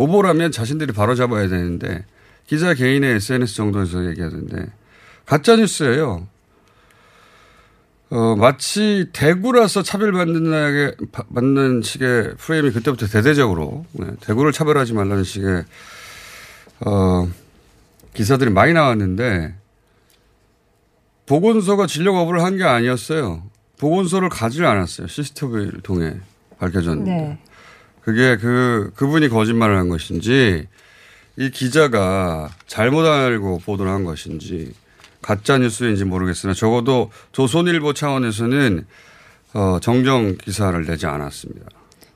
오보라면 0.02 0.52
자신들이 0.52 0.94
바로 0.94 1.16
잡아야 1.16 1.48
되는데 1.48 2.06
기자 2.48 2.74
개인의 2.74 3.16
SNS 3.16 3.56
정도에서 3.56 4.06
얘기하던데 4.08 4.66
가짜 5.26 5.56
뉴스예요. 5.56 6.28
어, 8.10 8.36
마치 8.36 9.08
대구라서 9.14 9.84
차별받는 9.84 10.96
받는 11.34 11.82
식의 11.82 12.36
프레임이 12.38 12.72
그때부터 12.72 13.08
대대적으로 13.08 13.86
네, 13.94 14.08
대구를 14.22 14.52
차별하지 14.52 14.94
말라는 14.94 15.24
식의 15.24 15.64
어, 16.86 17.30
기사들이 18.14 18.50
많이 18.50 18.74
나왔는데 18.74 19.56
보건소가 21.26 21.88
진료 21.88 22.12
거부를 22.14 22.44
한 22.44 22.58
게 22.58 22.64
아니었어요. 22.66 23.44
보건소를 23.80 24.28
가지 24.30 24.62
않았어요. 24.66 25.08
시스템을 25.08 25.80
통해 25.82 26.16
밝혀졌는데. 26.60 27.12
네. 27.12 27.40
그게 28.02 28.38
그, 28.38 28.92
그분이 28.96 29.30
거짓말을 29.30 29.78
한 29.78 29.90
것인지, 29.90 30.68
이 31.38 31.50
기자가 31.50 32.50
잘못 32.68 33.06
알고 33.06 33.60
보도를 33.60 33.92
한 33.92 34.04
것인지, 34.04 34.74
가짜 35.22 35.58
뉴스인지 35.58 36.06
모르겠으나 36.06 36.54
적어도 36.54 37.12
조선일보 37.32 37.94
차원에서는 37.94 38.86
어, 39.54 39.80
정정 39.82 40.38
기사를 40.38 40.86
내지 40.86 41.06
않았습니다. 41.06 41.68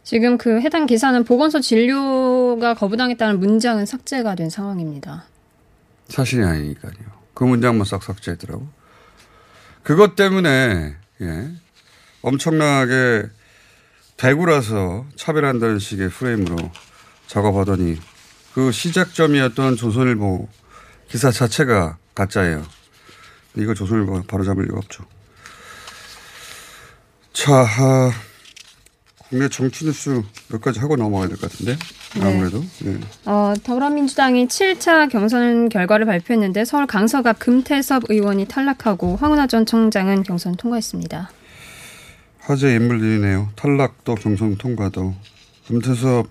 지금 0.04 0.38
그 0.38 0.62
해당 0.62 0.86
기사는 0.86 1.24
보건소 1.24 1.62
진료가 1.62 2.76
거부당했다는 2.76 3.39
문장은 3.39 3.86
삭제가 3.86 4.36
된 4.36 4.50
상황입니다. 4.50 5.26
사실이 6.08 6.43
아니니까요. 6.43 6.93
그 7.34 7.43
문장만 7.43 7.86
싹 7.86 8.04
삭제했더라고. 8.04 8.67
그것 9.84 10.15
때문에, 10.15 10.95
예, 11.21 11.50
엄청나게 12.21 13.24
대구라서 14.17 15.06
차별한다는 15.15 15.80
식의 15.80 16.10
프레임으로 16.10 16.56
작업하더니 17.28 17.99
그 18.54 18.71
시작점이었던 18.71 19.75
조선일보 19.75 20.47
기사 21.10 21.32
자체가 21.32 21.97
가짜예요. 22.15 22.63
이거 23.58 23.73
조선일보가 23.73 24.23
바로 24.28 24.43
잡을 24.43 24.63
리가 24.65 24.78
없죠. 24.78 25.04
자, 27.34 27.54
아, 27.54 28.12
국내 29.30 29.49
정치 29.49 29.86
뉴스 29.86 30.21
몇 30.49 30.62
가지 30.62 30.80
하고 30.80 30.95
넘어가야 30.95 31.28
될 31.28 31.38
것 31.38 31.51
같은데 31.51 31.78
아무래도 32.21 32.63
네. 32.80 32.97
어, 33.25 33.54
더불어민주당이 33.63 34.47
7차 34.47 35.10
경선 35.10 35.67
결과를 35.67 36.06
발표했는데 36.06 36.63
서울 36.63 36.88
강서갑 36.88 37.39
금태섭 37.39 38.04
의원이 38.08 38.45
탈락하고 38.47 39.17
황운하 39.17 39.47
전 39.47 39.65
청장은 39.65 40.23
경선 40.23 40.56
통과했습니다. 40.56 41.30
화제 42.45 42.75
인물들이네요. 42.75 43.49
탈락도 43.55 44.15
경선 44.15 44.58
통과도 44.58 45.15
금태섭 45.67 46.27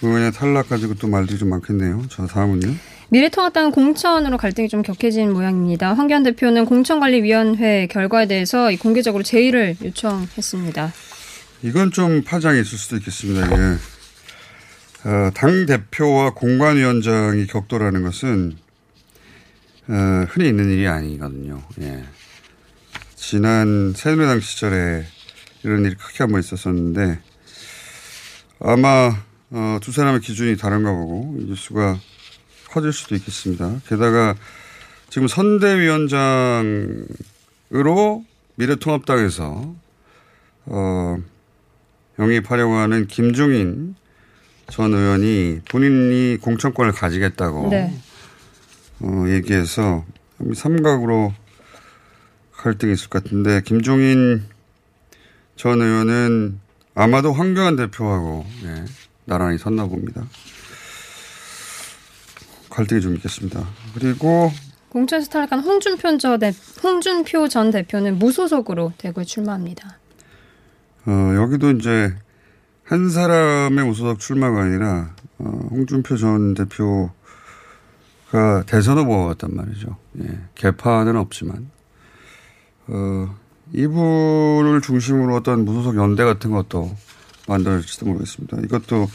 의원의 0.00 0.32
탈락 0.32 0.70
가지고 0.70 0.94
또 0.94 1.06
말들이 1.06 1.38
좀 1.38 1.50
많겠네요. 1.50 2.06
자 2.08 2.26
다음은요. 2.26 2.74
미래통합당은 3.10 3.70
공천으로 3.70 4.38
갈등이 4.38 4.68
좀 4.68 4.82
격해진 4.82 5.34
모양입니다. 5.34 5.92
황교안 5.92 6.22
대표는 6.22 6.64
공천관리위원회 6.64 7.88
결과에 7.88 8.26
대해서 8.26 8.70
이 8.70 8.78
공개적으로 8.78 9.22
제의를 9.22 9.76
요청했습니다. 9.84 10.92
이건 11.62 11.90
좀 11.92 12.22
파장이 12.22 12.60
있을 12.62 12.78
수도 12.78 12.96
있겠습니다. 12.96 13.46
이게 13.46 13.56
어, 15.06 15.30
당 15.34 15.66
대표와 15.66 16.30
공관위원장이 16.30 17.46
격돌하는 17.48 18.02
것은 18.02 18.56
어, 19.88 20.26
흔히 20.30 20.48
있는 20.48 20.70
일이 20.70 20.88
아니거든요. 20.88 21.62
예. 21.82 22.02
지난 23.14 23.92
새누리당 23.94 24.40
시절에 24.40 25.04
이런 25.64 25.84
일이 25.84 25.94
크게 25.94 26.18
한 26.24 26.30
번 26.30 26.40
있었었는데 26.40 27.18
아마 28.60 29.16
어, 29.50 29.78
두 29.80 29.92
사람의 29.92 30.20
기준이 30.20 30.56
다른가 30.56 30.92
보고 30.92 31.36
이 31.38 31.44
뉴스가 31.44 31.98
커질 32.70 32.92
수도 32.92 33.14
있겠습니다. 33.14 33.80
게다가 33.88 34.34
지금 35.10 35.28
선대위원장으로 35.28 37.04
미래통합당에서 38.56 39.74
어, 40.66 41.16
영입하려고 42.18 42.74
하는 42.74 43.06
김종인 43.06 43.94
전 44.70 44.92
의원이 44.94 45.60
본인이 45.70 46.38
공천권을 46.40 46.92
가지겠다고 46.92 47.68
네. 47.70 47.94
어, 49.00 49.24
얘기해서 49.28 50.04
삼각으로 50.54 51.34
갈등이 52.52 52.92
있을 52.94 53.08
것 53.08 53.22
같은데 53.22 53.60
김종인 53.64 54.44
전 55.56 55.80
의원은 55.80 56.60
아마도 56.94 57.32
황교안 57.32 57.76
대표하고 57.76 58.44
예, 58.64 58.84
나란히 59.24 59.58
섰나 59.58 59.86
봅니다. 59.86 60.24
갈등이 62.70 63.00
좀 63.00 63.14
있겠습니다. 63.14 63.66
그리고 63.94 64.50
공천에서 64.88 65.28
탈락한 65.30 65.60
홍준표 65.60 66.18
전, 66.18 66.38
대, 66.38 66.52
홍준표 66.82 67.48
전 67.48 67.70
대표는 67.70 68.18
무소속으로 68.18 68.92
대구에 68.98 69.24
출마합니다. 69.24 69.98
어, 71.06 71.32
여기도 71.36 71.70
이제 71.72 72.14
한 72.84 73.08
사람의 73.10 73.84
무소속 73.86 74.20
출마가 74.20 74.62
아니라 74.62 75.14
어, 75.38 75.68
홍준표 75.70 76.16
전 76.16 76.54
대표가 76.54 77.12
대선 78.66 78.98
후보였단 78.98 79.54
말이죠. 79.54 79.96
예, 80.22 80.38
개파는 80.54 81.16
없지만 81.16 81.70
어, 82.86 83.36
이분을 83.72 84.80
중심으로 84.82 85.36
어떤 85.36 85.64
무소속 85.64 85.96
연대 85.96 86.24
같은 86.24 86.50
것도 86.50 86.94
만들어질지도 87.48 88.06
모르겠습니다. 88.06 88.58
이것도 88.64 89.08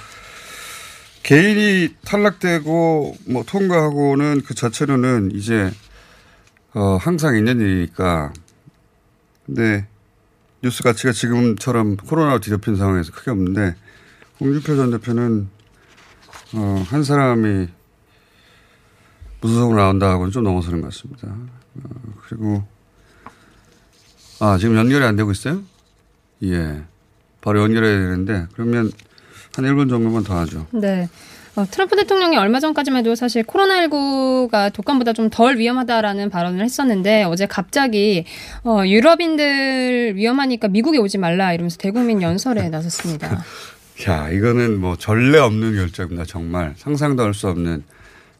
개인이 1.23 1.95
탈락되고 2.05 3.15
뭐 3.27 3.43
통과하고는 3.43 4.41
그 4.45 4.55
자체로는 4.55 5.31
이제 5.33 5.71
어, 6.73 6.97
항상 6.97 7.35
있는 7.35 7.59
일이니까. 7.59 8.31
근데 9.45 9.87
뉴스 10.61 10.83
가치가 10.83 11.11
지금처럼 11.11 11.97
코로나로 11.97 12.39
뒤덮인 12.39 12.75
상황에서 12.75 13.11
크게 13.11 13.31
없는데 13.31 13.75
홍준표 14.39 14.75
전 14.75 14.91
대표는 14.91 15.49
어, 16.55 16.83
한 16.87 17.03
사람이 17.03 17.67
무소속으로 19.41 19.77
나온다 19.77 20.09
하고는 20.09 20.31
좀 20.31 20.43
넘어서는 20.43 20.81
것 20.81 20.87
같습니다. 20.87 21.27
어, 21.27 21.89
그리고 22.27 22.67
아 24.39 24.57
지금 24.57 24.75
연결이 24.75 25.03
안 25.03 25.15
되고 25.15 25.31
있어요? 25.31 25.61
예. 26.43 26.81
바로 27.41 27.61
연결해야 27.61 27.97
되는데 27.99 28.45
그러면 28.53 28.91
한 29.55 29.65
1분 29.65 29.89
정도만 29.89 30.23
더 30.23 30.37
하죠. 30.39 30.67
네. 30.71 31.09
어, 31.55 31.65
트럼프 31.69 31.95
대통령이 31.95 32.37
얼마 32.37 32.59
전까지만 32.59 32.99
해도 32.99 33.15
사실 33.15 33.43
코로나19가 33.43 34.71
독감보다 34.71 35.13
좀 35.13 35.29
덜 35.29 35.57
위험하다라는 35.57 36.29
발언을 36.29 36.63
했었는데 36.63 37.23
어제 37.23 37.47
갑자기 37.47 38.25
어, 38.63 38.83
유럽인들 38.85 40.15
위험하니까 40.15 40.67
미국에 40.69 40.97
오지 40.99 41.17
말라 41.17 41.53
이러면서 41.53 41.77
대국민 41.77 42.21
연설에 42.21 42.69
나섰습니다. 42.69 43.43
야, 44.07 44.29
이거는 44.29 44.79
뭐 44.79 44.95
전례 44.95 45.37
없는 45.39 45.75
결정입니다. 45.75 46.23
정말 46.25 46.73
상상도 46.77 47.23
할 47.23 47.33
수 47.33 47.47
없는 47.49 47.83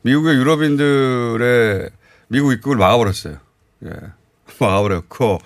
미국의 0.03 0.35
유럽인들의 0.35 1.89
미국 2.29 2.53
입국을 2.53 2.77
막아버렸어요. 2.77 3.37
예, 3.85 3.89
막아버렸고 4.59 5.39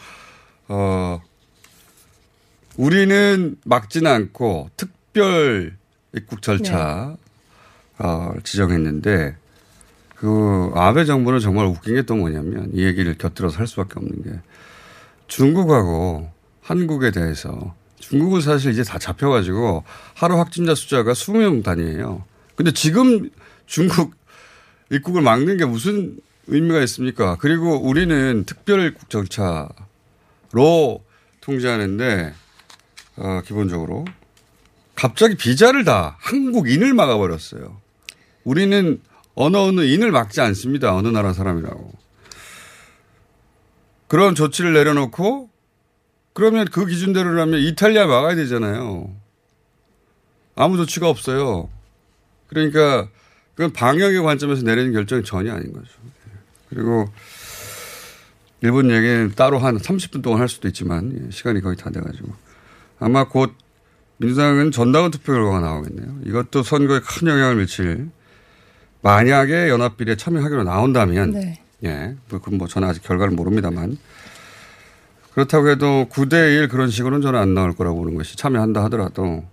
어 0.67 1.21
우리는 2.77 3.55
막지는 3.65 4.09
않고 4.11 4.69
특별 4.77 5.77
입국 6.15 6.41
절차 6.41 7.15
어, 7.99 8.33
지정했는데 8.43 9.35
그 10.15 10.71
아베 10.75 11.05
정부는 11.05 11.39
정말 11.39 11.65
웃긴 11.65 11.95
게 11.95 12.03
또 12.03 12.15
뭐냐면 12.15 12.69
이 12.73 12.83
얘기를 12.83 13.17
곁들여서 13.17 13.57
할 13.59 13.67
수밖에 13.67 13.93
없는 13.97 14.23
게 14.23 14.39
중국하고 15.27 16.29
한국에 16.61 17.11
대해서 17.11 17.75
중국은 17.99 18.41
사실 18.41 18.71
이제 18.71 18.83
다 18.83 18.99
잡혀가지고 18.99 19.83
하루 20.13 20.37
확진자 20.37 20.75
숫자가 20.75 21.13
20명 21.13 21.63
단위예요. 21.63 22.23
근데 22.55 22.71
지금 22.71 23.29
중국 23.65 24.13
입국을 24.91 25.21
막는 25.21 25.57
게 25.57 25.65
무슨 25.65 26.17
의미가 26.47 26.81
있습니까? 26.81 27.37
그리고 27.39 27.77
우리는 27.77 28.43
특별 28.45 28.85
입국 28.85 29.09
절차 29.09 29.69
로 30.53 31.03
통제하는데 31.41 32.33
어, 33.17 33.41
기본적으로 33.43 34.05
갑자기 34.95 35.35
비자를 35.35 35.83
다 35.83 36.15
한국인을 36.19 36.93
막아버렸어요. 36.93 37.81
우리는 38.43 39.01
어느 39.35 39.57
어느 39.57 39.81
인을 39.81 40.11
막지 40.11 40.41
않습니다. 40.41 40.95
어느 40.95 41.07
나라 41.07 41.33
사람이라고. 41.33 41.91
그런 44.07 44.35
조치를 44.35 44.73
내려놓고 44.73 45.49
그러면 46.33 46.65
그 46.65 46.85
기준대로라면 46.85 47.59
이탈리아 47.59 48.05
막아야 48.05 48.35
되잖아요. 48.35 49.11
아무 50.55 50.77
조치가 50.77 51.09
없어요. 51.09 51.67
그러니까 52.47 53.09
그건 53.55 53.73
방역의 53.73 54.21
관점에서 54.21 54.61
내리는 54.61 54.93
결정이 54.93 55.23
전혀 55.23 55.53
아닌 55.53 55.73
거죠. 55.73 55.89
그리고 56.69 57.07
일본 58.63 58.89
얘기는 58.89 59.29
따로 59.35 59.59
한 59.59 59.77
30분 59.77 60.23
동안 60.23 60.39
할 60.39 60.47
수도 60.47 60.69
있지만 60.69 61.13
예, 61.13 61.31
시간이 61.31 61.59
거의 61.59 61.75
다 61.75 61.89
돼가지고 61.89 62.29
아마 62.97 63.27
곧 63.27 63.53
민주당은 64.17 64.71
전당원 64.71 65.11
투표 65.11 65.33
결과가 65.33 65.59
나오겠네요. 65.59 66.19
이것도 66.25 66.63
선거에 66.63 67.01
큰 67.01 67.27
영향을 67.27 67.57
미칠 67.57 68.09
만약에 69.01 69.67
연합비례 69.67 70.15
참여하기로 70.15 70.63
나온다면 70.63 71.31
네. 71.31 71.61
예, 71.83 72.15
뭐 72.29 72.39
그건 72.39 72.57
뭐 72.57 72.69
저는 72.69 72.87
아직 72.87 73.03
결과를 73.03 73.33
모릅니다만 73.33 73.97
그렇다고 75.33 75.69
해도 75.69 76.07
9대1 76.09 76.69
그런 76.69 76.89
식으로는 76.89 77.21
저는 77.21 77.37
안 77.37 77.53
나올 77.53 77.75
거라고 77.75 77.97
보는 77.97 78.15
것이 78.15 78.37
참여한다 78.37 78.81
하더라도 78.85 79.43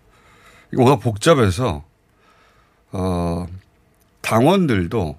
이거 0.72 0.84
워낙 0.84 1.00
복잡해서 1.00 1.82
어, 2.92 3.46
당원들도 4.20 5.18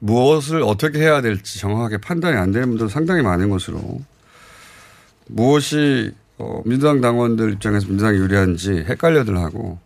무엇을 0.00 0.62
어떻게 0.62 1.00
해야 1.00 1.20
될지 1.20 1.58
정확하게 1.58 1.98
판단이 1.98 2.36
안 2.36 2.52
되는 2.52 2.68
분들 2.68 2.88
상당히 2.88 3.22
많은 3.22 3.50
것으로 3.50 4.00
무엇이 5.26 6.12
어, 6.38 6.62
민주당 6.64 7.00
당원들 7.00 7.52
입장에서 7.54 7.88
민주당이 7.88 8.16
유리한지 8.18 8.84
헷갈려들 8.88 9.36
하고 9.38 9.78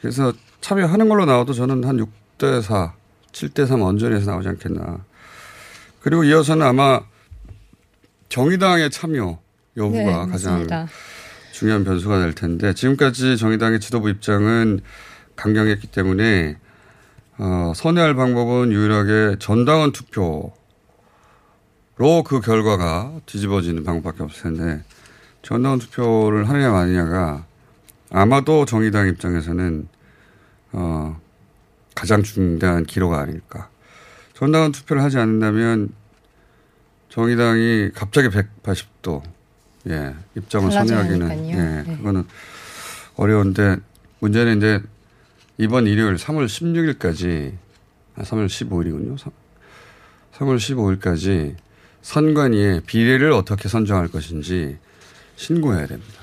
그래서 0.00 0.32
참여하는 0.60 1.08
걸로 1.08 1.24
나와도 1.24 1.52
저는 1.52 1.84
한 1.84 1.96
6대 1.96 2.60
4, 2.60 2.94
7대 3.32 3.66
3 3.66 3.82
언저리에서 3.82 4.30
나오지 4.30 4.48
않겠나. 4.48 5.04
그리고 6.00 6.24
이어서는 6.24 6.66
아마 6.66 7.00
정의당의 8.28 8.90
참여 8.90 9.38
여부가 9.76 9.98
네, 9.98 10.12
가장 10.12 10.28
맞습니다. 10.30 10.88
중요한 11.52 11.84
변수가 11.84 12.18
될 12.20 12.34
텐데 12.34 12.74
지금까지 12.74 13.36
정의당의 13.36 13.80
지도부 13.80 14.10
입장은 14.10 14.80
강경했기 15.36 15.86
때문에 15.88 16.56
어, 17.38 17.72
선회할 17.74 18.14
방법은 18.14 18.72
유일하게 18.72 19.36
전당원 19.38 19.92
투표로 19.92 20.52
그 22.24 22.40
결과가 22.40 23.20
뒤집어지는 23.26 23.84
방법밖에 23.84 24.22
없을 24.22 24.54
텐데 24.54 24.82
전당원 25.42 25.78
투표를 25.78 26.48
하느냐 26.48 26.70
마느냐가 26.70 27.44
아마도 28.10 28.64
정의당 28.64 29.08
입장에서는 29.08 29.88
어, 30.72 31.20
가장 31.94 32.22
중대한 32.22 32.84
기로가 32.84 33.20
아닐까. 33.20 33.68
전당원 34.34 34.72
투표를 34.72 35.02
하지 35.02 35.18
않는다면 35.18 35.90
정의당이 37.08 37.90
갑자기 37.94 38.28
180도 38.28 39.22
예, 39.88 40.14
입장을 40.36 40.70
선회하기는. 40.70 41.48
예, 41.48 41.54
네. 41.54 41.96
그거는 41.96 42.24
어려운데 43.16 43.76
문제는 44.20 44.58
이제 44.58 44.82
이번 45.58 45.86
일요일 45.86 46.16
3월 46.16 46.46
16일까지 46.46 47.54
아, 48.16 48.22
3월 48.22 48.46
15일이군요. 48.46 49.16
3월 50.34 50.56
15일까지 50.56 51.56
선관위에 52.02 52.80
비례를 52.86 53.32
어떻게 53.32 53.68
선정할 53.68 54.08
것인지 54.08 54.78
신고해야 55.36 55.86
됩니다. 55.86 56.22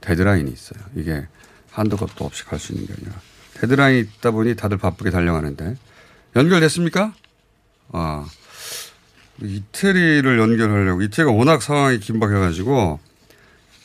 데드라인이 0.00 0.50
있어요. 0.50 0.80
이게 0.94 1.26
한도 1.70 1.96
끝도 1.96 2.24
없이 2.24 2.44
갈 2.44 2.58
수 2.58 2.72
있는 2.72 2.86
게 2.86 2.94
아니라. 2.94 3.20
데드라인이 3.54 4.00
있다 4.00 4.30
보니 4.30 4.56
다들 4.56 4.78
바쁘게 4.78 5.10
달려가는데. 5.10 5.76
연결됐습니까? 6.36 7.14
아. 7.92 8.26
이태리를 9.42 10.38
연결하려고. 10.38 11.02
이태리가 11.02 11.32
워낙 11.32 11.62
상황이 11.62 11.98
긴박해가지고 11.98 13.00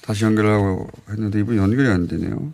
다시 0.01 0.25
연결하고 0.25 0.89
했는데 1.09 1.39
이분 1.39 1.57
연결이 1.57 1.87
안 1.89 2.07
되네요. 2.07 2.53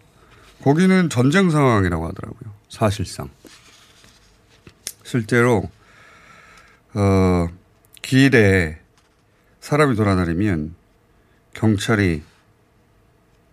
거기는 0.63 1.09
전쟁 1.09 1.49
상황이라고 1.49 2.07
하더라고요. 2.07 2.53
사실상. 2.69 3.29
실제로, 5.03 5.69
어, 6.93 7.47
길에 8.01 8.79
사람이 9.59 9.95
돌아다니면 9.95 10.75
경찰이, 11.53 12.23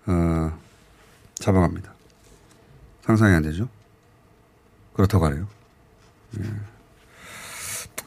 어, 0.07 0.59
잡아갑니다. 1.35 1.93
상상이 3.03 3.35
안 3.35 3.43
되죠? 3.43 3.69
그렇다고 4.95 5.27
하네요. 5.27 5.49
예. 6.39 6.45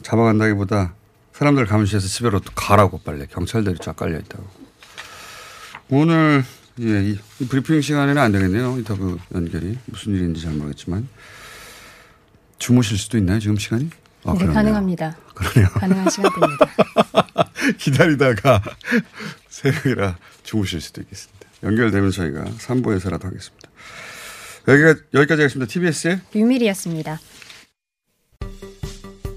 잡아간다기보다 0.04 0.94
사람들 1.34 1.66
감시해서 1.66 2.08
집에로 2.08 2.40
또 2.40 2.52
가라고 2.54 3.00
빨리 3.00 3.26
경찰들이 3.28 3.78
쫙 3.82 3.96
깔려 3.96 4.20
있다고. 4.20 4.48
오늘 5.90 6.44
예, 6.80 7.10
이, 7.10 7.20
이 7.40 7.46
브리핑 7.48 7.82
시간에는 7.82 8.22
안 8.22 8.32
되겠네요. 8.32 8.78
인터뷰 8.78 9.18
연결이 9.34 9.78
무슨 9.86 10.16
일인지 10.16 10.42
잘 10.42 10.54
모르겠지만 10.54 11.08
주무실 12.58 12.98
수도 12.98 13.18
있나요 13.18 13.40
지금 13.40 13.58
시간이? 13.58 13.90
아, 14.24 14.34
네, 14.34 14.38
그러네요. 14.40 14.54
가능합니다. 14.54 15.18
그러네요. 15.34 15.70
가능한 15.74 16.10
시간대입니다. 16.10 16.66
기다리다가 17.78 18.62
새벽이라 19.50 20.18
주무실 20.44 20.80
수도 20.80 21.02
있겠습니다. 21.02 21.48
연결되면 21.64 22.12
저희가 22.12 22.44
3부에서라도 22.46 23.24
하겠습니다. 23.24 23.70
여기가 24.68 24.96
여기까지 25.14 25.42
하겠습니다. 25.42 25.72
TBS의 25.72 26.22
유밀이었습니다. 26.36 27.20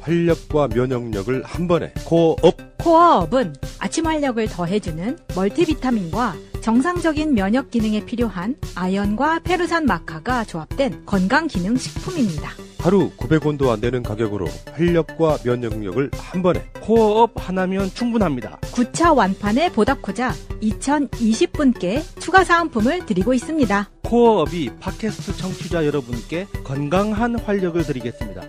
활력과 0.01 0.69
면역력을 0.69 1.43
한 1.45 1.67
번에 1.67 1.95
코업 2.05 2.77
코어업은 2.79 3.55
아침 3.79 4.07
활력을 4.07 4.49
더해주는 4.49 5.19
멀티비타민과 5.35 6.37
정상적인 6.65 7.35
면역 7.35 7.71
기능에 7.71 8.07
필요한 8.07 8.57
아연과 8.75 9.41
페루산 9.41 9.85
마카가 9.85 10.45
조합된 10.45 11.03
건강 11.05 11.47
기능 11.47 11.77
식품입니다. 11.77 12.53
하루 12.79 13.11
900원도 13.19 13.69
안 13.69 13.83
되는 13.83 14.03
가격으로 14.03 14.47
활력과 14.73 15.37
면역력을 15.45 16.11
한 16.17 16.43
번에 16.43 16.65
코어업 16.81 17.33
하나면 17.37 17.91
충분합니다. 17.93 18.61
9차 18.63 19.15
완판에 19.15 19.73
보답코자 19.73 20.33
2020분께 20.63 22.03
추가 22.19 22.45
사은품을 22.45 23.05
드리고 23.05 23.35
있습니다. 23.35 23.91
코어업이 24.03 24.71
팟캐스트 24.81 25.37
청취자 25.37 25.85
여러분께 25.85 26.47
건강한 26.65 27.39
활력을 27.39 27.85
드리겠습니다. 27.85 28.41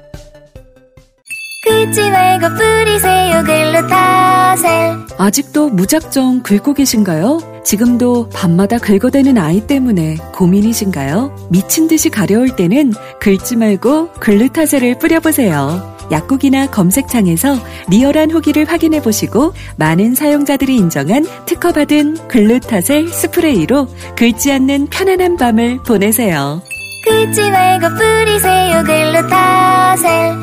긁지 1.65 2.09
말고 2.11 2.47
뿌리세요 2.55 3.43
글루타셀 3.43 5.05
아직도 5.17 5.69
무작정 5.71 6.43
긁고 6.43 6.75
계신가요? 6.75 7.54
지금도 7.65 8.29
밤마다 8.29 8.77
긁어대는 8.77 9.39
아이 9.39 9.59
때문에 9.65 10.17
고민이신가요? 10.33 11.49
미친 11.49 11.87
듯이 11.87 12.09
가려울 12.09 12.55
때는 12.55 12.93
긁지 13.19 13.55
말고 13.55 14.11
글루타셀을 14.13 14.99
뿌려보세요. 14.99 15.95
약국이나 16.11 16.67
검색창에서 16.69 17.55
리얼한 17.89 18.29
후기를 18.29 18.65
확인해 18.65 19.01
보시고 19.01 19.53
많은 19.77 20.13
사용자들이 20.13 20.75
인정한 20.75 21.25
특허받은 21.47 22.27
글루타셀 22.27 23.07
스프레이로 23.07 23.87
긁지 24.15 24.51
않는 24.51 24.87
편안한 24.91 25.35
밤을 25.35 25.81
보내세요. 25.81 26.61
긁지 27.03 27.49
말고 27.49 27.87
뿌리세요 27.95 28.83
글루타셀 28.83 30.35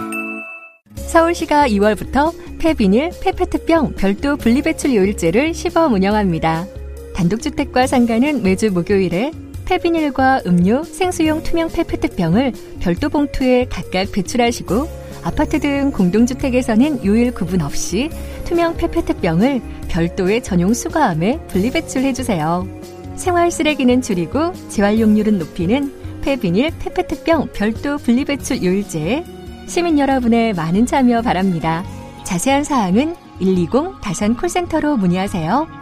서울시가 0.97 1.69
2월부터 1.69 2.33
폐비닐, 2.59 3.11
폐페트병 3.23 3.95
별도 3.95 4.37
분리배출 4.37 4.97
요일제를 4.97 5.55
시범 5.55 5.93
운영합니다. 5.95 6.82
단독주택과 7.15 7.87
상가는 7.87 8.43
매주 8.43 8.71
목요일에 8.71 9.33
폐비닐과 9.65 10.43
음료, 10.47 10.83
생수용 10.85 11.43
투명 11.43 11.69
폐페트병을 11.69 12.53
별도 12.81 13.09
봉투에 13.09 13.67
각각 13.71 14.11
배출하시고 14.13 15.03
아파트 15.25 15.61
등 15.61 15.93
공동주택에서는 15.93 17.05
요일 17.05 17.33
구분 17.33 17.63
없이 17.63 18.11
투명 18.45 18.77
페페트병을 18.77 19.63
별도의 19.89 20.43
전용 20.43 20.75
수거함에 20.75 21.39
분리배출해주세요. 21.49 22.67
생활 23.17 23.51
쓰레기는 23.51 24.03
줄이고 24.03 24.53
재활용률은 24.69 25.39
높이는 25.39 26.21
폐비닐, 26.23 26.71
페페트병 26.79 27.49
별도 27.53 27.99
분리배출 27.99 28.63
요일제에 28.63 29.25
시민 29.67 29.99
여러분의 29.99 30.55
많은 30.55 30.87
참여 30.87 31.23
바랍니다. 31.23 31.85
자세한 32.25 32.65
사항은 32.65 33.15
120 33.39 34.01
다산 34.03 34.37
콜센터로 34.37 34.97
문의하세요. 34.97 35.82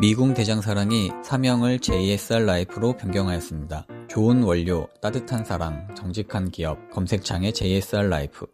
미궁 0.00 0.32
대장사랑이 0.32 1.10
사명을 1.22 1.78
JSR 1.78 2.46
라이프로 2.46 2.96
변경하였습니다. 2.96 3.86
좋은 4.08 4.42
원료, 4.42 4.88
따뜻한 5.02 5.44
사랑, 5.44 5.86
정직한 5.94 6.50
기업, 6.50 6.90
검색창에 6.90 7.52
JSR 7.52 8.08
라이프. 8.08 8.46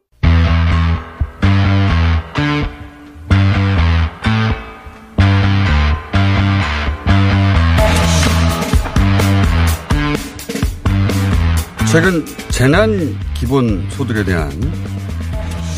최근 11.92 12.24
재난 12.50 13.16
기본 13.34 13.88
소득에 13.90 14.24
대한 14.24 14.50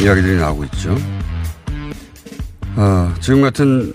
이야기들이 0.00 0.38
나오고 0.38 0.64
있죠. 0.64 0.96
아, 2.76 3.14
지금 3.20 3.42
같은 3.42 3.92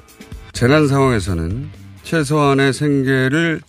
재난 0.54 0.88
상황에서는 0.88 1.70
최소한의 2.04 2.74
생계를 2.74 3.60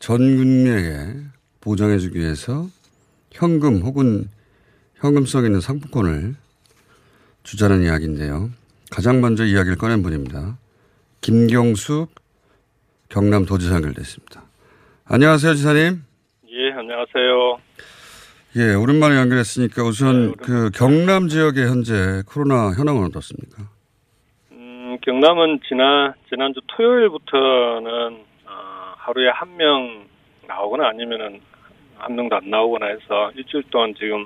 전 0.00 0.18
국민에게 0.18 1.14
보장해주기 1.60 2.18
위해서 2.18 2.68
현금 3.30 3.82
혹은 3.82 4.28
현금성 4.96 5.44
있는 5.44 5.60
상품권을 5.60 6.34
주자는 7.44 7.84
이야기인데요. 7.84 8.50
가장 8.90 9.20
먼저 9.20 9.44
이야기를 9.44 9.76
꺼낸 9.78 10.02
분입니다. 10.02 10.58
김경숙 11.20 12.10
경남도지사 13.08 13.76
연결됐습니다. 13.76 14.42
안녕하세요, 15.04 15.54
지사님. 15.54 16.02
예, 16.50 16.72
안녕하세요. 16.72 17.58
예, 18.56 18.74
오랜만에 18.74 19.16
연결했으니까 19.16 19.84
우선 19.84 20.32
네, 20.32 20.34
그 20.42 20.70
경남 20.74 21.28
지역의 21.28 21.66
현재 21.68 22.22
코로나 22.26 22.72
현황은 22.72 23.04
어떻습니까? 23.04 23.68
음, 25.02 25.20
경남은 25.20 25.60
지난 25.68 26.12
지난주 26.28 26.60
토요일부터는 26.68 27.90
어, 28.46 28.94
하루에 28.96 29.28
한 29.30 29.48
명 29.56 30.06
나오거나 30.46 30.88
아니면은 30.88 31.40
한 31.96 32.14
명도 32.16 32.36
안 32.36 32.50
나오거나 32.50 32.86
해서 32.86 33.30
일주일 33.36 33.62
동안 33.70 33.94
지금 33.98 34.24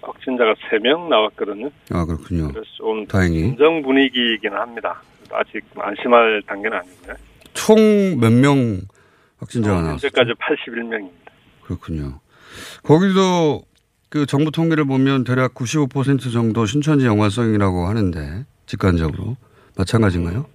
확진자가 0.00 0.54
세 0.70 0.78
명 0.78 1.08
나왔거든요. 1.08 1.70
아 1.92 2.04
그렇군요. 2.04 2.48
그래서 2.48 2.66
좀 2.76 3.06
다행히 3.06 3.40
진정 3.42 3.82
분위기이기는 3.82 4.56
합니다. 4.56 5.02
아직 5.30 5.62
안심할 5.76 6.42
단계는 6.46 6.78
아니고요. 6.78 7.14
총몇 7.54 8.32
명 8.32 8.80
확진자가 9.38 9.76
어, 9.78 9.82
나왔어요? 9.82 10.10
현재까지 10.10 10.32
81명입니다. 10.32 11.30
그렇군요. 11.62 12.20
거기도 12.82 13.62
그 14.08 14.26
정부 14.26 14.50
통계를 14.50 14.84
보면 14.84 15.24
대략 15.24 15.54
95% 15.54 16.32
정도 16.32 16.66
신천지 16.66 17.04
영화성이라고 17.06 17.86
하는데 17.86 18.44
직관적으로 18.66 19.36
마찬가지인가요? 19.76 20.46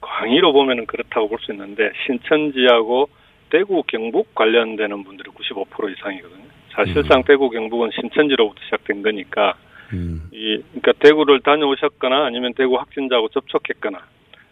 광의로 0.00 0.52
보면은 0.52 0.86
그렇다고 0.86 1.28
볼 1.28 1.38
수 1.40 1.52
있는데 1.52 1.90
신천지하고 2.06 3.08
대구 3.50 3.82
경북 3.86 4.34
관련되는 4.34 5.04
분들이 5.04 5.30
95% 5.30 5.92
이상이거든요. 5.96 6.44
사실상 6.74 7.18
음. 7.18 7.22
대구 7.24 7.50
경북은 7.50 7.90
신천지로부터 7.94 8.60
시작된 8.64 9.02
거니까 9.02 9.54
음. 9.92 10.28
이 10.32 10.62
그러니까 10.72 10.92
대구를 11.00 11.40
다녀오셨거나 11.40 12.26
아니면 12.26 12.52
대구 12.54 12.76
확진자하고 12.76 13.28
접촉했거나 13.28 13.98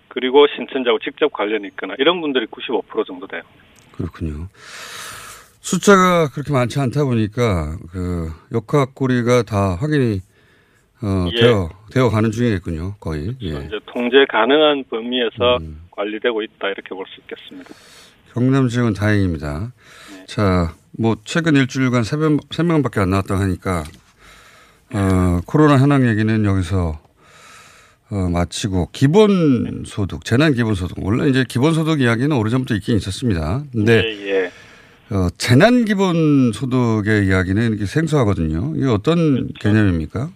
그리고 0.09 0.47
신천지하고 0.49 0.99
직접 1.01 1.33
관련이 1.33 1.67
있거나 1.69 1.95
이런 1.99 2.21
분들이 2.21 2.47
95% 2.47 3.07
정도 3.07 3.27
돼요. 3.27 3.43
그렇군요. 3.93 4.49
숫자가 5.61 6.29
그렇게 6.31 6.53
많지 6.53 6.79
않다 6.81 7.05
보니까 7.05 7.77
그 7.91 8.29
역학고리가 8.53 9.43
다 9.43 9.77
확인이 9.77 10.21
어, 11.03 11.29
예. 11.33 11.41
되어 11.41 11.71
되어 11.91 12.09
가는 12.11 12.31
중이겠군요, 12.31 12.95
거의. 13.01 13.35
예. 13.43 13.49
이제 13.49 13.79
통제 13.87 14.25
가능한 14.31 14.85
범위에서 14.91 15.57
음. 15.59 15.83
관리되고 15.91 16.43
있다 16.43 16.69
이렇게 16.69 16.91
볼 16.95 17.05
수 17.07 17.21
있겠습니다. 17.23 17.71
경남 18.33 18.69
지역은 18.69 18.95
다행입니다. 18.95 19.73
네. 20.17 20.25
자, 20.27 20.75
뭐 20.99 21.17
최근 21.25 21.55
일주일간 21.57 22.03
세 22.05 22.17
명, 22.17 22.39
세 22.51 22.63
명밖에 22.63 23.01
안 23.01 23.11
나왔다 23.11 23.39
하니까 23.39 23.85
어, 24.95 25.41
코로나 25.47 25.79
현황 25.79 26.07
얘기는 26.07 26.45
여기서 26.45 26.99
어, 28.11 28.29
마치고 28.31 28.91
기본 28.93 29.85
소득, 29.87 30.25
재난 30.25 30.55
기본 30.55 30.75
소득 30.75 30.99
원래 31.05 31.29
이제 31.29 31.45
기본 31.49 31.73
소득 31.75 32.01
이야기는 32.01 32.35
오래전부터 32.37 32.75
있긴 32.77 32.97
있었습니다. 32.97 33.65
근데 33.73 34.03
예, 34.05 34.29
예. 34.31 34.53
어, 35.15 35.29
재난 35.37 35.85
기본 35.85 36.53
소득의 36.53 37.27
이야기는 37.27 37.69
이렇게 37.71 37.87
생소하거든요. 37.87 38.75
이게 38.77 38.87
어떤 38.87 39.35
그렇죠. 39.35 39.53
개념입니까? 39.61 40.31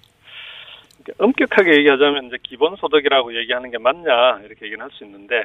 엄격하게 1.19 1.77
얘기하자면 1.79 2.27
이제 2.27 2.37
기본소득이라고 2.43 3.37
얘기하는 3.37 3.71
게 3.71 3.79
맞냐 3.79 4.41
이렇게 4.45 4.67
얘기는 4.67 4.81
할 4.81 4.91
수 4.93 5.05
있는데 5.05 5.45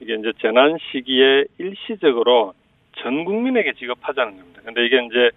이게 0.00 0.14
이제 0.14 0.32
재난 0.40 0.76
시기에 0.90 1.44
일시적으로 1.58 2.54
전 2.96 3.24
국민에게 3.24 3.74
지급하자는 3.74 4.36
겁니다. 4.36 4.60
근데 4.64 4.84
이게 4.86 5.04
이제 5.04 5.30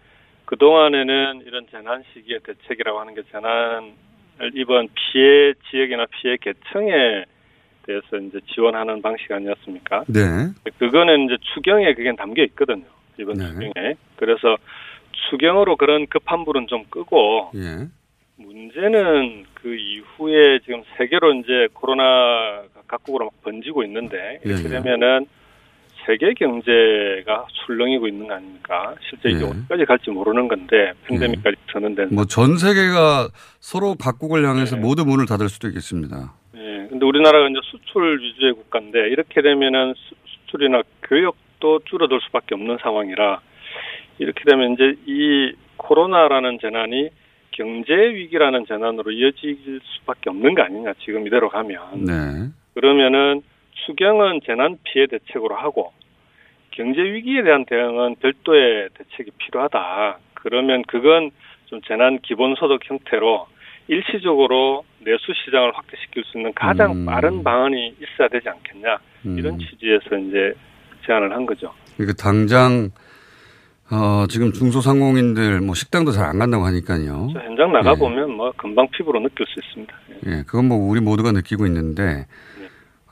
그 0.45 0.55
동안에는 0.57 1.43
이런 1.45 1.67
재난 1.71 2.03
시기의 2.13 2.39
대책이라고 2.43 2.99
하는 2.99 3.13
게 3.15 3.21
재난을 3.31 3.93
입은 4.53 4.89
피해 4.95 5.53
지역이나 5.69 6.05
피해 6.09 6.37
계층에 6.37 7.25
대해서 7.85 8.17
이제 8.17 8.39
지원하는 8.53 9.01
방식 9.01 9.31
아니었습니까? 9.31 10.05
네. 10.07 10.21
그거는 10.79 11.25
이제 11.25 11.37
추경에 11.53 11.93
그게 11.93 12.13
담겨 12.15 12.43
있거든요. 12.43 12.85
이번 13.19 13.37
네. 13.37 13.45
추경에. 13.47 13.95
그래서 14.15 14.57
추경으로 15.29 15.75
그런 15.77 16.05
급한 16.07 16.45
불은 16.45 16.67
좀 16.67 16.83
끄고 16.89 17.51
예. 17.55 17.87
문제는 18.37 19.45
그 19.55 19.75
이후에 19.75 20.59
지금 20.59 20.83
세계로 20.97 21.33
이제 21.33 21.67
코로나가 21.73 22.67
각국으로 22.87 23.25
막 23.25 23.43
번지고 23.43 23.83
있는데 23.83 24.39
이렇게 24.43 24.63
예, 24.63 24.65
예. 24.65 24.69
되면은 24.69 25.25
세계 26.05 26.33
경제가 26.33 27.47
술렁이고 27.51 28.07
있는 28.07 28.27
거 28.27 28.35
아닙니까? 28.35 28.95
실제 29.09 29.29
이게 29.29 29.43
예. 29.43 29.49
어디까지 29.49 29.85
갈지 29.85 30.09
모르는 30.11 30.47
건데 30.47 30.93
팬데믹까지 31.05 31.57
전는데 31.71 32.05
뭐전 32.05 32.57
세계가 32.57 33.29
서로 33.59 33.95
각국을 33.95 34.45
향해서 34.45 34.75
네. 34.77 34.81
모두 34.81 35.03
문을 35.03 35.25
닫을 35.25 35.49
수도 35.49 35.67
있겠습니다. 35.67 36.33
예. 36.55 36.87
근데 36.89 37.05
우리나라가 37.05 37.49
이제 37.49 37.59
수출 37.63 38.21
위주의 38.21 38.53
국가인데 38.53 39.09
이렇게 39.09 39.41
되면은 39.41 39.95
수, 39.95 40.15
수출이나 40.25 40.83
교역도 41.03 41.79
줄어들 41.85 42.19
수밖에 42.27 42.55
없는 42.55 42.77
상황이라 42.81 43.41
이렇게 44.19 44.43
되면 44.45 44.73
이제 44.73 44.95
이 45.07 45.53
코로나라는 45.77 46.59
재난이 46.61 47.09
경제 47.57 47.91
위기라는 47.93 48.65
재난으로 48.67 49.11
이어질 49.11 49.79
수밖에 49.83 50.29
없는 50.29 50.53
거 50.53 50.61
아니냐 50.61 50.93
지금 51.03 51.25
이대로 51.25 51.49
가면 51.49 52.05
네. 52.05 52.13
그러면은 52.75 53.41
추경은 53.85 54.41
재난 54.45 54.77
피해 54.83 55.07
대책으로 55.07 55.55
하고 55.55 55.91
경제 56.69 57.01
위기에 57.01 57.41
대한 57.41 57.65
대응은 57.65 58.17
별도의 58.19 58.89
대책이 58.93 59.31
필요하다. 59.39 60.19
그러면 60.35 60.83
그건 60.87 61.31
좀 61.65 61.81
재난 61.87 62.19
기본소득 62.19 62.81
형태로 62.83 63.47
일시적으로 63.87 64.85
내수 64.99 65.33
시장을 65.43 65.75
확대시킬 65.75 66.23
수 66.25 66.37
있는 66.37 66.53
가장 66.53 66.91
음. 66.91 67.05
빠른 67.05 67.43
방안이 67.43 67.95
있어야 67.99 68.27
되지 68.27 68.47
않겠냐 68.49 68.99
이런 69.23 69.55
음. 69.55 69.57
취지에서 69.57 70.17
이제 70.17 70.53
제안을 71.07 71.33
한 71.33 71.47
거죠. 71.47 71.73
그러니까 71.95 72.21
당장 72.21 72.91
어, 73.89 74.25
지금 74.27 74.51
중소상공인들 74.51 75.61
뭐 75.61 75.73
식당도 75.75 76.11
잘 76.11 76.25
안 76.27 76.39
간다고 76.39 76.65
하니까요. 76.65 77.29
저 77.33 77.39
현장 77.39 77.71
나가 77.71 77.95
보면 77.95 78.31
뭐 78.31 78.51
금방 78.57 78.87
피부로 78.89 79.19
느낄 79.21 79.45
수 79.47 79.59
있습니다. 79.65 79.93
예, 80.27 80.43
그건 80.45 80.67
뭐 80.67 80.77
우리 80.77 80.99
모두가 80.99 81.31
느끼고 81.31 81.65
있는데 81.67 82.25
네. 82.59 82.67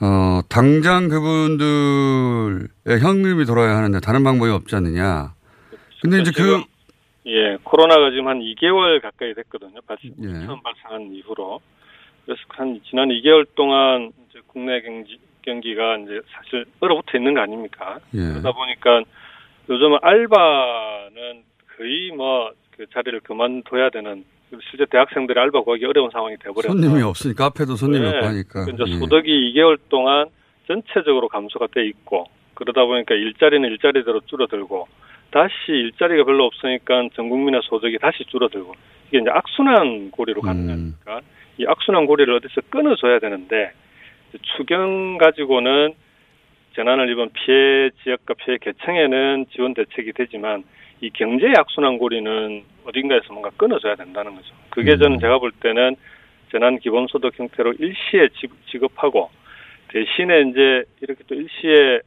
어, 0.05 0.41
당장 0.49 1.07
그분들의 1.07 2.67
현금이 3.01 3.45
돌아야 3.45 3.77
하는데 3.77 3.99
다른 4.01 4.23
방법이 4.25 4.51
없지 4.51 4.75
않느냐. 4.75 5.33
근데 6.01 6.19
이제 6.19 6.31
그 6.35 6.61
예, 7.27 7.57
코로나가 7.63 8.11
지금 8.11 8.27
한 8.27 8.39
2개월 8.39 9.01
가까이 9.01 9.33
됐거든요. 9.33 9.79
발생, 9.87 10.11
예. 10.21 10.45
처음 10.45 10.61
발생한 10.61 11.13
이후로. 11.13 11.59
그래서 12.25 12.41
한 12.49 12.79
지난 12.89 13.07
2개월 13.09 13.45
동안 13.55 14.11
이제 14.29 14.39
국내 14.47 14.81
경기, 14.81 15.17
경기가 15.43 15.97
이제 15.99 16.19
사실 16.35 16.65
얼어붙어 16.81 17.17
있는 17.17 17.33
거 17.33 17.39
아닙니까? 17.41 17.97
예. 18.13 18.19
그러다 18.19 18.51
보니까 18.51 19.01
요즘은 19.69 19.99
알바는 20.01 21.43
거의 21.77 22.11
뭐 22.11 22.51
그 22.77 22.85
자리를 22.93 23.21
그만둬야 23.21 23.89
되는 23.89 24.23
실제 24.69 24.85
대학생들이 24.85 25.39
알바 25.39 25.61
구하기 25.61 25.85
어려운 25.85 26.09
상황이 26.11 26.35
돼버렸어요. 26.37 26.71
손님이 26.71 27.01
없으니까 27.01 27.49
카페도 27.49 27.75
손님이 27.75 28.03
네. 28.03 28.15
없고 28.15 28.25
하니까. 28.27 28.65
이제 28.69 28.83
예. 28.87 28.99
소득이 28.99 29.53
2개월 29.53 29.77
동안 29.89 30.27
전체적으로 30.67 31.27
감소가 31.27 31.67
돼 31.73 31.85
있고 31.87 32.25
그러다 32.53 32.85
보니까 32.85 33.15
일자리는 33.15 33.67
일자리대로 33.69 34.21
줄어들고 34.25 34.87
다시 35.31 35.53
일자리가 35.67 36.23
별로 36.23 36.45
없으니까 36.45 37.09
전 37.15 37.29
국민의 37.29 37.61
소득이 37.63 37.97
다시 37.97 38.23
줄어들고 38.25 38.73
이게 39.09 39.19
이제 39.19 39.29
악순환 39.29 40.11
고리로 40.11 40.41
가는 40.41 40.69
음. 40.69 40.95
거니까 41.03 41.21
이 41.57 41.65
악순환 41.67 42.05
고리를 42.05 42.33
어디서 42.33 42.61
끊어줘야 42.69 43.19
되는데 43.19 43.71
추경 44.57 45.17
가지고는 45.17 45.93
재난을 46.75 47.09
입은 47.11 47.29
피해 47.33 47.89
지역과 48.03 48.33
피해 48.35 48.57
계층에는 48.59 49.45
지원 49.51 49.73
대책이 49.73 50.13
되지만 50.13 50.63
이 51.01 51.09
경제 51.11 51.47
악순환 51.57 51.97
고리는 51.97 52.63
어딘가에서 52.85 53.31
뭔가 53.33 53.49
끊어줘야 53.57 53.95
된다는 53.95 54.35
거죠. 54.35 54.53
그게 54.69 54.97
저는 54.97 55.19
제가 55.19 55.39
볼 55.39 55.51
때는 55.51 55.95
재난 56.51 56.79
기본소득 56.79 57.37
형태로 57.39 57.73
일시에 57.79 58.27
지- 58.39 58.47
지급하고 58.71 59.29
대신에 59.89 60.41
이제 60.49 60.83
이렇게 61.01 61.23
또 61.27 61.35
일시에 61.35 61.99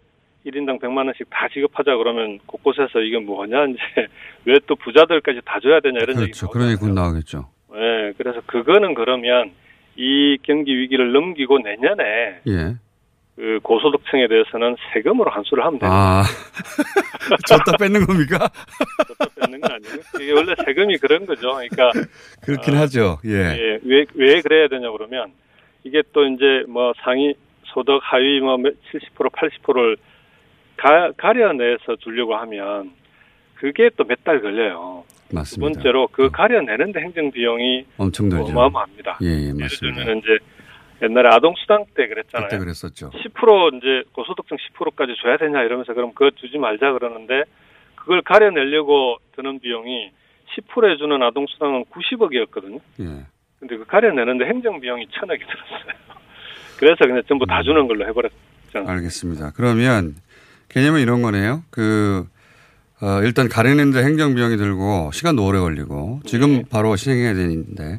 1인당 0.46 0.81
100만 0.81 1.07
원씩 1.07 1.26
다 1.31 1.48
지급하자 1.52 1.96
그러면 1.96 2.38
곳곳에서 2.46 3.00
이게 3.00 3.18
뭐냐 3.18 3.66
이제 3.66 3.78
왜 4.46 4.59
또 4.66 4.76
부자들까지 4.76 5.40
다 5.44 5.59
줘야 5.61 5.81
되냐 5.81 5.98
이런 6.02 6.16
얘기 6.20 6.33
그렇죠. 6.33 6.48
그런 6.48 6.68
얘기 6.68 6.76
곧 6.78 6.90
나오겠죠. 6.92 7.48
예, 7.74 8.12
그래서 8.16 8.40
그거는 8.46 8.94
그러면 8.94 9.50
이 9.96 10.38
경기 10.42 10.76
위기를 10.78 11.12
넘기고 11.12 11.59
내년에 11.59 12.40
예. 12.46 12.74
그 13.38 13.61
고소득층에 13.62 14.27
대해서는 14.27 14.74
세금으로 14.92 15.31
환수를 15.31 15.64
하면 15.64 15.79
됩니다. 15.79 15.94
아. 15.96 16.22
줬다 17.46 17.77
뺏는 17.79 18.05
겁니까? 18.05 18.48
뺏는 19.40 19.61
거 19.61 19.68
아니에요? 19.74 19.96
이게 20.20 20.33
원래 20.33 20.55
세금이 20.64 20.96
그런 20.98 21.24
거죠. 21.24 21.53
그러니까 21.55 21.92
그렇긴 22.42 22.74
하죠. 22.74 23.18
예. 23.27 23.31
예, 23.57 23.79
왜, 23.85 24.05
왜 24.14 24.40
그래야 24.40 24.66
되냐 24.66 24.90
그러면 24.90 25.31
이게 25.85 26.03
또 26.12 26.24
이제 26.27 26.64
뭐 26.68 26.92
상위 27.05 27.33
소득 27.66 28.01
하위 28.03 28.40
뭐 28.40 28.57
70% 28.57 29.31
80%를 29.31 29.96
가, 30.77 31.12
가려내서 31.16 31.94
주려고 32.01 32.35
하면 32.35 32.90
그게 33.55 33.88
또 33.96 34.05
몇 34.05 34.18
달 34.24 34.40
걸려요. 34.40 35.05
두 35.29 35.37
맞습니다. 35.37 35.74
번째로 35.74 36.09
그 36.11 36.29
가려내는데 36.31 36.98
행정 37.01 37.31
비용이 37.31 37.85
엄청 37.98 38.29
들죠. 38.29 38.46
어마어마합니다. 38.46 39.18
예, 39.22 39.27
예, 39.27 39.42
예를 39.44 39.55
맞습니다. 39.61 40.05
들면 40.05 40.18
이제 40.18 40.29
옛날에 41.02 41.28
아동 41.28 41.54
수당 41.56 41.84
때 41.94 42.08
그랬잖아요. 42.08 42.48
그때 42.48 42.58
그랬었죠. 42.58 43.11
10% 43.11 43.74
이제 43.76 44.08
고소득층 44.12 44.56
10%까지 44.56 45.14
줘야 45.22 45.37
되냐 45.37 45.62
이러면서 45.62 45.94
그럼 45.94 46.12
그거 46.12 46.30
주지 46.30 46.58
말자 46.58 46.92
그러는데 46.92 47.44
그걸 47.94 48.22
가려내려고 48.22 49.18
드는 49.37 49.61
비용이 49.61 50.11
10% 50.56 50.92
해주는 50.92 51.22
아동 51.22 51.46
수당은 51.48 51.84
90억이었거든요. 51.84 52.80
예. 53.00 53.26
근데 53.61 53.76
그 53.76 53.84
가려내는데 53.87 54.44
행정 54.46 54.80
비용이 54.80 55.06
천억이 55.12 55.40
들었어요. 55.40 55.94
그래서 56.78 56.96
그냥 57.04 57.22
전부 57.28 57.46
다 57.46 57.62
주는 57.62 57.87
걸로 57.87 58.06
해버렸잖아요. 58.06 58.88
알겠습니다. 58.88 59.52
그러면 59.54 60.14
개념은 60.68 61.00
이런 61.00 61.22
거네요. 61.22 61.62
그 61.70 62.26
어, 63.00 63.22
일단 63.22 63.48
가리는데 63.48 64.02
행정 64.02 64.34
비용이 64.34 64.56
들고 64.56 65.11
시간도 65.12 65.44
오래 65.44 65.61
걸리고 65.61 66.20
지금 66.24 66.58
네. 66.58 66.64
바로 66.70 66.96
시행해야 66.96 67.34
되는데 67.34 67.98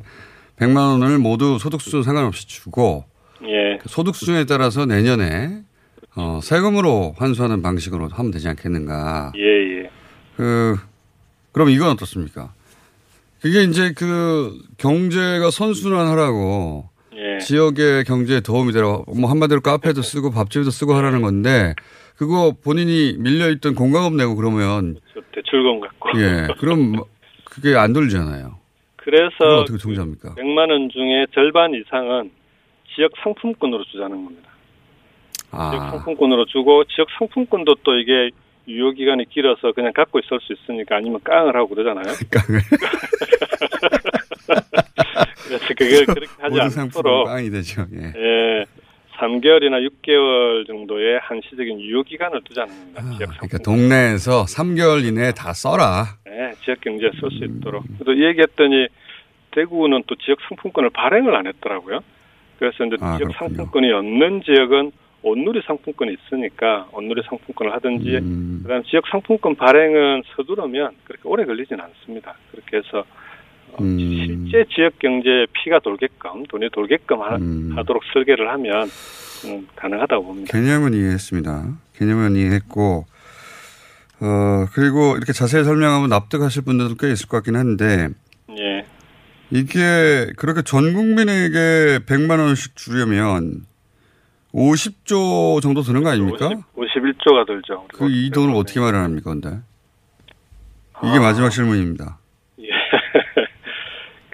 100만 0.60 1.02
원을 1.02 1.18
모두 1.18 1.58
소득 1.60 1.82
수준 1.82 2.04
상관없이 2.04 2.48
주고 2.48 3.06
예. 3.44 3.78
그 3.82 3.90
소득 3.90 4.16
수준에 4.16 4.46
따라서 4.46 4.86
내년에 4.86 5.64
어, 6.16 6.40
세금으로 6.44 7.16
환수하는 7.18 7.62
방식으로 7.62 8.10
하면 8.10 8.32
되지 8.32 8.50
않겠는가. 8.50 9.32
예, 9.38 9.42
예. 9.84 9.90
그 10.36 10.78
그럼 11.52 11.70
이건 11.70 11.90
어떻습니까? 11.92 12.54
그게 13.42 13.64
이제 13.64 13.94
그 13.96 14.60
경제가 14.78 15.50
선순환하라고 15.50 16.90
예. 17.16 17.40
지역의 17.40 18.04
경제에 18.04 18.42
도움이 18.42 18.74
되라. 18.74 19.00
뭐 19.08 19.30
한마디로 19.30 19.62
카페도 19.62 20.02
쓰고 20.02 20.32
밥집도 20.32 20.72
쓰고 20.72 20.94
하라는 20.94 21.22
건데 21.22 21.74
그거 22.18 22.54
본인이 22.62 23.16
밀려있던 23.18 23.76
공과금 23.76 24.18
내고 24.18 24.36
그러면 24.36 24.98
저 25.14 25.22
대출금 25.34 25.80
갖고. 25.80 26.10
예 26.22 26.48
그럼 26.60 26.92
뭐 26.92 27.06
그게 27.46 27.76
안 27.76 27.94
돌잖아요. 27.94 28.59
그래서 29.10 29.62
어떻게 29.62 29.78
통제합니까? 29.80 30.36
100만 30.36 30.70
원 30.70 30.90
중에 30.90 31.26
절반 31.34 31.74
이상은 31.74 32.30
지역 32.94 33.12
상품권으로 33.24 33.84
주자는 33.86 34.24
겁니다. 34.24 34.50
지역 35.50 35.82
아 35.82 35.90
상품권으로 35.92 36.46
주고 36.46 36.84
지역 36.86 37.08
상품권도 37.18 37.76
또 37.84 37.98
이게 37.98 38.30
유효 38.68 38.92
기간이 38.92 39.26
길어서 39.30 39.72
그냥 39.72 39.92
갖고 39.94 40.20
있을 40.20 40.40
수 40.42 40.54
있으니까 40.54 40.98
아니면 40.98 41.20
깡을 41.24 41.56
하고 41.56 41.70
그러잖아요. 41.70 42.06
깡을. 42.30 42.62
그래서 45.48 45.66
그걸 45.76 46.06
그렇게 46.06 46.28
하지 46.40 46.80
않도록 46.80 47.26
깡이 47.26 47.50
되죠. 47.50 47.88
예. 47.94 48.14
예, 48.16 48.66
3개월이나 49.20 49.88
6개월 49.90 50.66
정도의 50.66 51.20
한시적인 51.22 51.80
유효 51.82 52.04
기간을 52.04 52.42
두자는 52.46 52.74
겁니다. 52.74 53.02
지역 53.18 53.30
그러니까 53.38 53.58
동네에서 53.60 54.46
3개월 54.46 55.06
이내에 55.06 55.32
다 55.34 55.54
써라. 55.54 56.06
네, 56.26 56.54
지역 56.64 56.82
경제에 56.82 57.12
쓸 57.20 57.30
수 57.32 57.44
있도록. 57.44 57.84
또이 58.06 58.24
얘기했더니 58.24 58.88
대구는 59.52 60.04
또 60.08 60.16
지역 60.16 60.40
상품권을 60.48 60.92
발행을 60.92 61.36
안 61.36 61.48
했더라고요. 61.48 62.00
그래서 62.58 62.86
이제 62.86 62.96
아, 63.02 63.18
지역 63.18 63.28
그렇군요. 63.30 63.38
상품권이 63.38 63.92
없는 63.92 64.44
지역은 64.44 64.92
온누리 65.22 65.62
상품권이 65.66 66.14
있으니까 66.14 66.88
온누리 66.94 67.22
상품권을 67.28 67.74
하든지 67.74 68.18
음. 68.18 68.60
그다음 68.64 68.84
지역 68.84 69.06
상품권 69.08 69.56
발행은 69.56 70.24
서두르면 70.36 70.92
그렇게 71.04 71.24
오래 71.28 71.44
걸리지는 71.46 71.84
않습니다. 71.84 72.36
그렇게 72.52 72.78
해서 72.78 73.00
어, 73.00 73.04
음. 73.82 73.98
실제 74.00 74.66
지역 74.74 75.00
경제에 75.00 75.46
피가 75.54 75.80
돌게끔 75.80 76.46
돈이 76.48 76.70
돌게끔 76.72 77.22
하, 77.22 77.36
음. 77.38 77.72
하도록 77.76 78.02
설계를 78.14 78.50
하면 78.52 78.90
음, 79.46 79.68
가능하다고 79.76 80.24
봅니다. 80.26 80.52
개념은 80.52 80.94
이해했습니다. 80.94 81.64
개념은 81.96 82.36
이해했고, 82.36 83.06
어, 84.22 84.66
그리고 84.74 85.16
이렇게 85.16 85.32
자세히 85.32 85.64
설명하면 85.64 86.10
납득하실 86.10 86.64
분들도 86.64 86.96
꽤 86.96 87.12
있을 87.12 87.28
것 87.30 87.38
같긴 87.38 87.56
한데, 87.56 88.10
예. 88.58 88.86
이게 89.52 90.28
그렇게 90.36 90.62
전 90.62 90.94
국민에게 90.94 92.00
100만 92.06 92.40
원씩 92.40 92.76
주려면 92.76 93.66
50조 94.54 95.62
정도 95.62 95.82
드는 95.82 96.04
거 96.04 96.10
아닙니까? 96.10 96.50
50, 96.76 97.02
51조가 97.02 97.48
들죠. 97.48 97.88
그 97.94 98.08
이 98.10 98.30
돈을 98.32 98.54
어떻게 98.56 98.80
마련합니까, 98.80 99.32
근데? 99.32 99.50
이게 101.02 101.18
아. 101.18 101.20
마지막 101.22 101.50
질문입니다. 101.50 102.19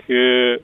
예. 0.09 0.13
그 0.13 0.63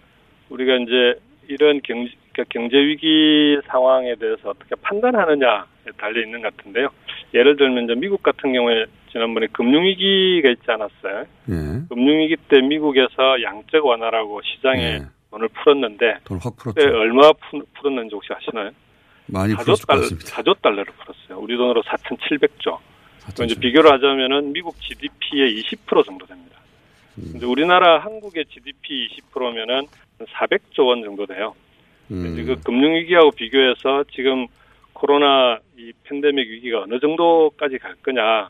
우리가 0.50 0.76
이제 0.78 1.20
이런 1.48 1.82
경, 1.82 2.08
그러니까 2.34 2.44
경제 2.50 2.78
위기 2.78 3.58
상황에 3.68 4.16
대해서 4.16 4.50
어떻게 4.50 4.76
판단하느냐에 4.82 5.64
달려 5.98 6.22
있는 6.24 6.42
것 6.42 6.56
같은데요. 6.56 6.89
예를 7.34 7.56
들면 7.58 7.86
이제 7.86 7.96
미국 7.96 8.22
같은 8.24 8.54
경우에 8.54 8.86
지난번에 9.12 9.48
금융 9.52 9.84
위기가 9.84 10.50
있지 10.50 10.64
않았어요. 10.68 11.26
예. 11.50 11.82
금융 11.89 12.20
위기 12.20 12.36
때 12.48 12.62
미국에서 12.62 13.42
양적 13.42 13.86
완화라고 13.86 14.42
시장에 14.44 15.02
돈을 15.32 15.48
풀었는데 15.50 16.18
돈확 16.26 16.56
풀었죠. 16.58 16.82
얼마 16.82 17.32
푸- 17.34 17.66
풀었는지 17.76 18.16
혹시 18.16 18.30
아시나요? 18.34 18.72
많이 19.28 19.54
4조, 19.54 19.64
풀었을 19.64 19.86
것 19.86 19.88
달러, 19.88 20.02
같습니다. 20.02 20.28
4조 20.42 20.62
달러를 20.62 20.86
풀었어요. 21.00 21.39
우리 21.39 21.56
돈으로 21.58 21.82
4,700조. 21.84 22.78
이제 23.46 23.56
비교를 23.60 23.92
하자면은 23.94 24.52
미국 24.52 24.76
GDP의 24.82 25.62
20% 25.62 26.06
정도 26.06 26.26
됩니다. 26.26 26.51
음. 27.18 27.34
이제 27.36 27.45
우리나라 27.45 27.99
한국의 27.99 28.45
GDP 28.45 29.07
20%면은 29.34 29.88
400조 30.20 30.88
원 30.88 31.03
정도 31.03 31.26
돼요. 31.26 31.55
음. 32.12 32.36
그 32.45 32.62
금융위기하고 32.62 33.32
비교해서 33.32 34.03
지금 34.14 34.47
코로나 34.93 35.59
이 35.78 35.91
팬데믹 36.03 36.49
위기가 36.49 36.82
어느 36.82 36.99
정도까지 36.99 37.78
갈 37.80 37.95
거냐 38.03 38.49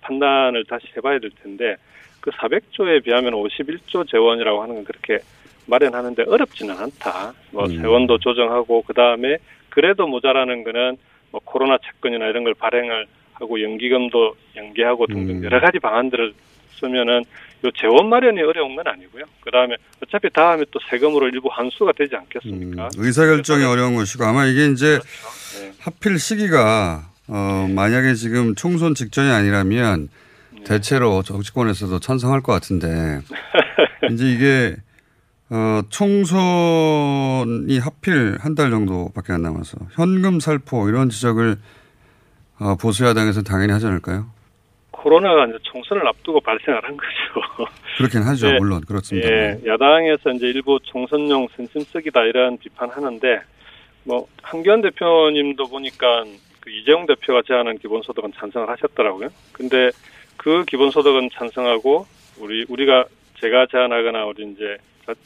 판단을 0.00 0.64
다시 0.64 0.86
해봐야 0.96 1.18
될 1.18 1.30
텐데 1.42 1.76
그 2.20 2.30
400조에 2.30 3.02
비하면 3.02 3.32
51조 3.32 4.08
재원이라고 4.10 4.62
하는 4.62 4.76
건 4.76 4.84
그렇게 4.84 5.18
마련하는데 5.66 6.24
어렵지는 6.26 6.76
않다. 6.76 7.32
뭐 7.52 7.64
음. 7.64 7.80
세원도 7.80 8.18
조정하고 8.18 8.82
그 8.82 8.92
다음에 8.92 9.36
그래도 9.68 10.06
모자라는 10.06 10.64
거는 10.64 10.96
뭐 11.30 11.40
코로나 11.44 11.78
채권이나 11.78 12.26
이런 12.26 12.44
걸 12.44 12.54
발행을 12.54 13.06
하고 13.34 13.62
연기금도 13.62 14.34
연계하고 14.56 15.06
등등 15.06 15.36
음. 15.36 15.44
여러 15.44 15.60
가지 15.60 15.78
방안들을 15.78 16.32
쓰면은 16.72 17.22
요 17.64 17.70
재원 17.78 18.08
마련이 18.08 18.40
어려운 18.42 18.74
건 18.76 18.86
아니고요. 18.86 19.24
그 19.40 19.50
다음에 19.50 19.76
어차피 20.02 20.30
다음에 20.30 20.64
또 20.70 20.78
세금으로 20.90 21.28
일부 21.28 21.48
환수가 21.52 21.92
되지 21.96 22.16
않겠습니까? 22.16 22.88
의사결정이 22.96 23.64
어려운 23.64 23.94
것이고 23.96 24.24
아마 24.24 24.46
이게 24.46 24.66
이제 24.68 24.98
네. 25.60 25.72
하필 25.80 26.18
시기가 26.18 27.10
어, 27.28 27.68
만약에 27.68 28.14
지금 28.14 28.54
총선 28.54 28.94
직전이 28.94 29.30
아니라면 29.30 30.08
네. 30.52 30.64
대체로 30.64 31.22
정치권에서도 31.22 32.00
찬성할 32.00 32.40
것 32.42 32.52
같은데 32.52 33.20
이제 34.10 34.32
이게 34.32 34.76
어, 35.50 35.82
총선이 35.90 37.78
하필 37.78 38.38
한 38.40 38.54
달 38.54 38.70
정도밖에 38.70 39.32
안 39.32 39.42
남아서 39.42 39.76
현금 39.92 40.40
살포 40.40 40.88
이런 40.88 41.10
지적을 41.10 41.56
어, 42.58 42.76
보수야당에서 42.76 43.42
당연히 43.42 43.72
하지 43.72 43.86
않을까요? 43.86 44.30
코로나가 45.00 45.46
이제 45.46 45.56
총선을 45.62 46.06
앞두고 46.06 46.40
발생을 46.40 46.84
한 46.84 46.94
거죠. 46.96 47.66
그렇긴 47.96 48.22
하죠. 48.22 48.48
네. 48.50 48.58
물론 48.58 48.82
그렇습니다. 48.82 49.28
예, 49.28 49.58
야당에서 49.66 50.30
이제 50.32 50.46
일부 50.46 50.78
총선용 50.82 51.48
선심쓰기다 51.56 52.24
이런 52.24 52.58
비판하는데 52.58 53.40
뭐 54.04 54.26
한기현 54.42 54.82
대표님도 54.82 55.68
보니까 55.68 56.24
그 56.60 56.70
이재용 56.70 57.06
대표가 57.06 57.40
제안한 57.46 57.78
기본소득은 57.78 58.32
찬성을 58.36 58.68
하셨더라고요. 58.68 59.30
근데 59.52 59.90
그 60.36 60.64
기본소득은 60.66 61.30
찬성하고 61.32 62.06
우리 62.38 62.66
우리가 62.68 63.06
제가 63.40 63.66
제안하거나 63.70 64.26
우리 64.26 64.52
이제 64.52 64.76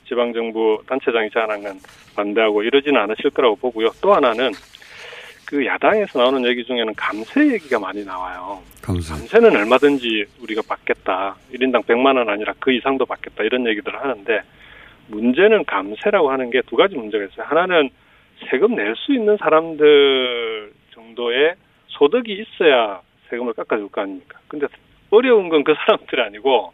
지방정부 0.06 0.82
단체장이 0.86 1.30
제안한 1.30 1.62
건 1.62 1.80
반대하고 2.14 2.62
이러지는 2.62 3.00
않으실 3.00 3.30
거라고 3.30 3.56
보고요. 3.56 3.90
또 4.00 4.14
하나는 4.14 4.52
그 5.54 5.64
야당에서 5.64 6.18
나오는 6.18 6.44
얘기 6.48 6.64
중에는 6.64 6.92
감세 6.96 7.52
얘기가 7.52 7.78
많이 7.78 8.04
나와요. 8.04 8.60
감사. 8.82 9.14
감세 9.14 9.38
는 9.38 9.54
얼마든지 9.54 10.24
우리가 10.42 10.62
받겠다. 10.68 11.36
1인당 11.52 11.84
100만 11.84 12.16
원 12.16 12.28
아니라 12.28 12.52
그 12.58 12.72
이상도 12.72 13.06
받겠다. 13.06 13.44
이런 13.44 13.64
얘기들을 13.68 13.96
하는데 14.02 14.40
문제는 15.06 15.64
감세라고 15.64 16.28
하는 16.32 16.50
게 16.50 16.60
두 16.62 16.74
가지 16.74 16.96
문제가 16.96 17.24
있어요. 17.26 17.46
하나는 17.46 17.88
세금 18.50 18.74
낼 18.74 18.96
수 18.96 19.12
있는 19.14 19.36
사람들 19.36 20.72
정도의 20.92 21.54
소득이 21.86 22.32
있어야 22.32 23.00
세금을 23.30 23.52
깎아줄 23.52 23.88
거 23.90 24.00
아닙니까? 24.00 24.40
근데 24.48 24.66
어려운 25.10 25.50
건 25.50 25.62
그 25.62 25.72
사람들이 25.86 26.20
아니고 26.20 26.72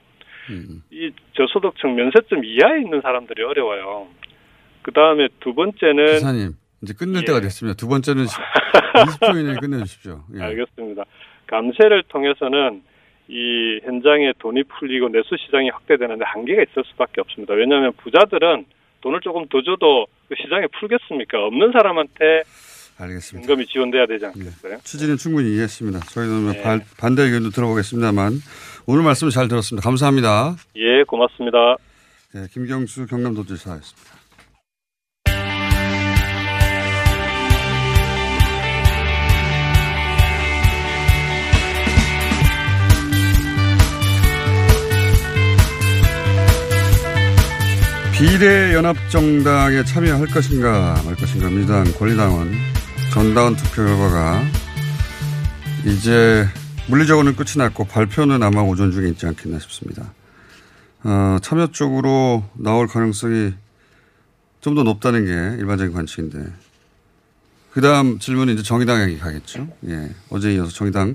이 0.91 1.11
저소득층 1.35 1.97
면세점 1.97 2.47
이하에 2.47 2.81
있는 2.81 3.03
사람들이 3.03 3.43
어려워요. 3.43 4.07
그 4.81 4.91
다음에 4.93 5.29
두 5.41 5.53
번째는 5.53 6.07
기사님 6.15 6.53
이제 6.83 6.93
끝낼 6.95 7.23
예. 7.23 7.25
때가 7.27 7.41
됐습니다. 7.41 7.77
두 7.77 7.89
번째는 7.89 8.25
20초 8.27 9.37
이내에 9.41 9.57
끝내주십시오. 9.61 10.25
예. 10.37 10.43
알겠습니다. 10.43 11.05
감세를 11.47 12.05
통해서는 12.09 12.83
이 13.29 13.81
현장에 13.85 14.33
돈이 14.39 14.65
풀리고 14.65 15.09
내수 15.09 15.37
시장이 15.45 15.71
확대되는데 15.71 16.25
한계가 16.27 16.63
있을 16.63 16.83
수밖에 16.91 17.21
없습니다. 17.21 17.55
왜냐하면 17.55 17.93
부자들은 18.03 18.65
돈을 19.03 19.21
조금 19.21 19.47
더 19.49 19.63
줘도 19.63 20.07
그 20.29 20.35
시장에 20.43 20.67
풀겠습니까? 20.79 21.39
없는 21.47 21.73
사람한테 21.73 22.43
알겠습니다. 22.99 23.51
임금이 23.51 23.67
지원돼야 23.67 24.07
되지 24.07 24.27
않겠어요? 24.27 24.79
취지는 24.83 25.17
충분히 25.17 25.53
이해했습니다. 25.55 26.01
저희는 26.01 26.43
뭐 26.43 26.53
네. 26.53 26.63
발- 26.63 26.81
반대 26.99 27.23
의견도 27.23 27.51
들어보겠습니다만 27.51 28.33
오늘 28.87 29.03
말씀 29.05 29.31
잘 29.31 29.49
들었습니다. 29.49 29.83
감사합니다. 29.89 30.57
예, 30.77 31.03
고맙습니다. 31.05 31.77
네, 32.35 32.47
김경수 32.53 33.07
경남도지사였습니다. 33.07 34.10
비례연합정당에 48.21 49.83
참여할 49.83 50.27
것인가 50.27 51.01
말 51.07 51.17
것인가 51.17 51.49
민주당 51.49 51.85
권리당원 51.95 52.53
전당원 53.15 53.57
투표 53.57 53.83
결과가 53.87 54.43
이제 55.87 56.47
물리적으로는 56.89 57.35
끝이 57.35 57.53
났고 57.57 57.87
발표는 57.87 58.43
아마 58.43 58.61
오전 58.61 58.93
중에 58.93 59.09
있지 59.09 59.25
않겠나 59.25 59.59
싶습니다. 59.61 60.13
어, 61.03 61.39
참여 61.41 61.69
쪽으로 61.69 62.45
나올 62.53 62.87
가능성이 62.89 63.55
좀 64.61 64.75
더 64.75 64.83
높다는 64.83 65.25
게 65.25 65.59
일반적인 65.59 65.95
관측인데 65.95 66.53
그 67.73 67.81
다음 67.81 68.19
질문은 68.19 68.53
이제 68.53 68.63
정의당에게 68.63 69.17
가겠죠. 69.17 69.67
예. 69.89 70.11
어제 70.29 70.53
이어서 70.53 70.71
정의당 70.71 71.15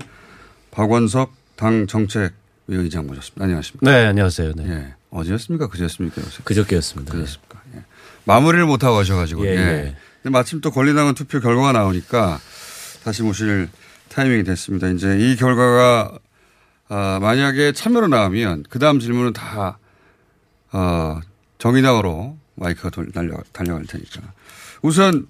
박원석 0.72 1.32
당 1.54 1.86
정책위의장 1.86 3.06
모셨습니다. 3.06 3.44
안녕하십니까. 3.44 3.88
네, 3.88 4.06
안녕하세요. 4.06 4.54
네. 4.56 4.64
예. 4.68 4.94
어제였습니까? 5.16 5.68
그제였습니까? 5.68 6.22
요새? 6.22 6.42
그저께였습니다. 6.44 7.12
그저였습니까? 7.12 7.60
예. 7.74 7.84
마무리를 8.24 8.64
못하고 8.66 8.98
오셔가지고. 8.98 9.46
예, 9.46 9.50
예. 9.50 9.56
예. 9.56 9.96
근데 10.22 10.30
마침 10.30 10.60
또 10.60 10.70
권리당원 10.70 11.14
투표 11.14 11.40
결과가 11.40 11.72
나오니까 11.72 12.40
다시 13.04 13.22
모실 13.22 13.68
타이밍이 14.08 14.44
됐습니다. 14.44 14.88
이제 14.88 15.18
이 15.18 15.36
결과가 15.36 16.18
아, 16.88 17.18
만약에 17.20 17.72
참여로 17.72 18.08
나오면 18.08 18.64
그 18.68 18.78
다음 18.78 19.00
질문은 19.00 19.32
다 19.32 19.78
어, 20.72 21.20
정의당으로 21.58 22.36
마이크가 22.54 22.90
돌, 22.90 23.10
달려, 23.12 23.36
달려갈 23.52 23.84
테니까. 23.86 24.22
우선 24.82 25.26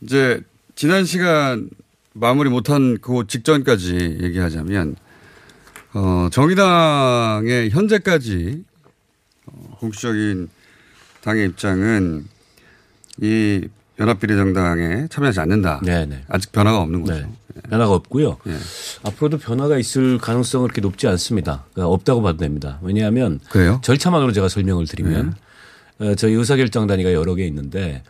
이제 0.00 0.40
지난 0.74 1.04
시간 1.04 1.70
마무리 2.12 2.50
못한 2.50 2.98
그 3.00 3.26
직전까지 3.26 4.18
얘기하자면 4.22 4.96
어, 5.94 6.28
정의당의 6.30 7.70
현재까지 7.70 8.64
어, 8.64 8.73
공식적인 9.78 10.48
당의 11.22 11.46
입장은 11.46 12.26
이 13.20 13.68
연합비례정당에 13.98 15.06
참여하지 15.08 15.40
않는다. 15.40 15.80
네네. 15.84 16.24
아직 16.28 16.50
변화가 16.52 16.80
없는 16.80 17.02
거죠. 17.02 17.14
네. 17.14 17.26
변화가 17.70 17.94
없고요. 17.94 18.38
예. 18.48 18.56
앞으로도 19.04 19.38
변화가 19.38 19.78
있을 19.78 20.18
가능성은 20.18 20.66
그렇게 20.66 20.80
높지 20.80 21.06
않습니다. 21.06 21.64
그러니까 21.72 21.92
없다고 21.92 22.22
봐도 22.22 22.38
됩니다. 22.38 22.80
왜냐하면 22.82 23.38
그래요? 23.50 23.80
절차만으로 23.84 24.32
제가 24.32 24.48
설명을 24.48 24.86
드리면 24.86 25.34
네. 25.98 26.08
어, 26.08 26.14
저희 26.16 26.32
의사결정 26.34 26.88
단위가 26.88 27.12
여러 27.12 27.36
개 27.36 27.46
있는데 27.46 28.02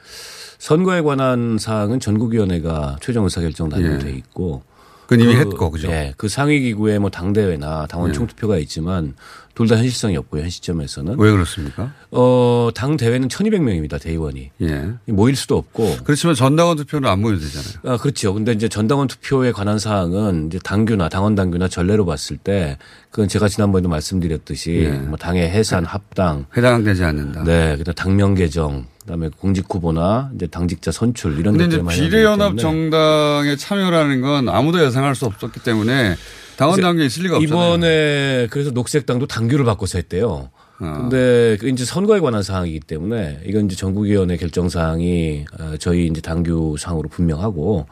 선거에 0.58 1.02
관한 1.02 1.58
사항은 1.58 2.00
전국위원회가 2.00 2.96
최종 3.02 3.24
의사결정 3.24 3.68
단위로 3.68 3.94
예. 3.94 3.98
돼 3.98 4.10
있고 4.12 4.62
그건 5.06 5.20
이미 5.20 5.34
그, 5.34 5.40
했고, 5.40 5.70
그죠? 5.70 5.88
네, 5.88 6.14
그 6.16 6.28
상위 6.28 6.60
기구에 6.60 6.98
뭐 6.98 7.10
당대회나 7.10 7.86
당원 7.86 8.10
예. 8.10 8.14
총투표가 8.14 8.58
있지만 8.58 9.14
둘 9.54 9.68
다 9.68 9.76
현실성이 9.76 10.16
없고요. 10.16 10.42
현 10.42 10.50
시점에서는. 10.50 11.16
왜 11.18 11.30
그렇습니까? 11.30 11.92
어, 12.10 12.70
당 12.74 12.96
대회는 12.96 13.28
1,200명입니다. 13.28 14.00
대의원이. 14.02 14.50
예. 14.62 14.88
모일 15.06 15.36
수도 15.36 15.56
없고. 15.56 15.98
그렇지만 16.04 16.34
전당원 16.34 16.76
투표는 16.76 17.08
안 17.08 17.20
모여도 17.20 17.40
되잖아요. 17.40 17.94
아, 17.94 17.96
그렇죠. 17.96 18.34
근데 18.34 18.50
이제 18.52 18.68
전당원 18.68 19.06
투표에 19.06 19.52
관한 19.52 19.78
사항은 19.78 20.48
이제 20.48 20.58
당규나 20.58 21.08
당원 21.08 21.36
당규나 21.36 21.68
전례로 21.68 22.04
봤을 22.04 22.36
때 22.36 22.78
그건 23.10 23.28
제가 23.28 23.46
지난번에도 23.48 23.88
말씀드렸듯이 23.88 24.72
예. 24.72 24.90
뭐 24.90 25.16
당의 25.16 25.48
해산 25.48 25.84
합당 25.84 26.46
해당되지 26.56 27.04
않는다. 27.04 27.44
네, 27.44 27.76
그다음 27.76 27.94
당명 27.94 28.34
개정, 28.34 28.86
그다음에 29.04 29.28
공직 29.38 29.66
후보나 29.68 30.30
이제 30.34 30.46
당직자 30.46 30.90
선출 30.90 31.38
이런 31.38 31.56
것들 31.58 31.82
많이 31.82 32.00
비례연합 32.00 32.56
정당에 32.58 33.54
참여라는 33.56 34.22
건 34.22 34.48
아무도 34.48 34.84
예상할 34.84 35.14
수 35.14 35.26
없었기 35.26 35.60
때문에 35.60 36.16
당원 36.56 36.80
당규에 36.80 37.06
있을 37.06 37.24
리가 37.24 37.36
없잖아요. 37.36 37.66
이번에 37.74 38.46
그래서 38.50 38.70
녹색당도 38.70 39.26
당규를 39.26 39.64
바꿔서 39.64 39.98
했대요. 39.98 40.50
근데 40.78 41.56
그 41.60 41.68
이제 41.68 41.84
선거에 41.84 42.20
관한 42.20 42.42
사항이기 42.42 42.80
때문에 42.80 43.42
이건 43.46 43.66
이제 43.66 43.76
전국위원회 43.76 44.36
결정 44.36 44.68
사항이 44.68 45.44
어, 45.58 45.74
저희 45.78 46.06
이제 46.06 46.20
당규 46.20 46.76
상으로 46.78 47.08
분명하고 47.08 47.86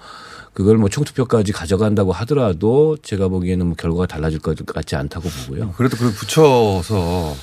그걸 0.52 0.76
뭐 0.76 0.88
총투표까지 0.88 1.52
가져간다고 1.52 2.12
하더라도 2.12 2.96
제가 3.02 3.28
보기에는 3.28 3.66
뭐 3.66 3.76
결과가 3.76 4.06
달라질 4.06 4.40
것 4.40 4.56
같지 4.66 4.96
않다고 4.96 5.28
보고요. 5.28 5.72
그래도 5.76 5.96
그걸 5.96 6.12
붙여서 6.12 7.34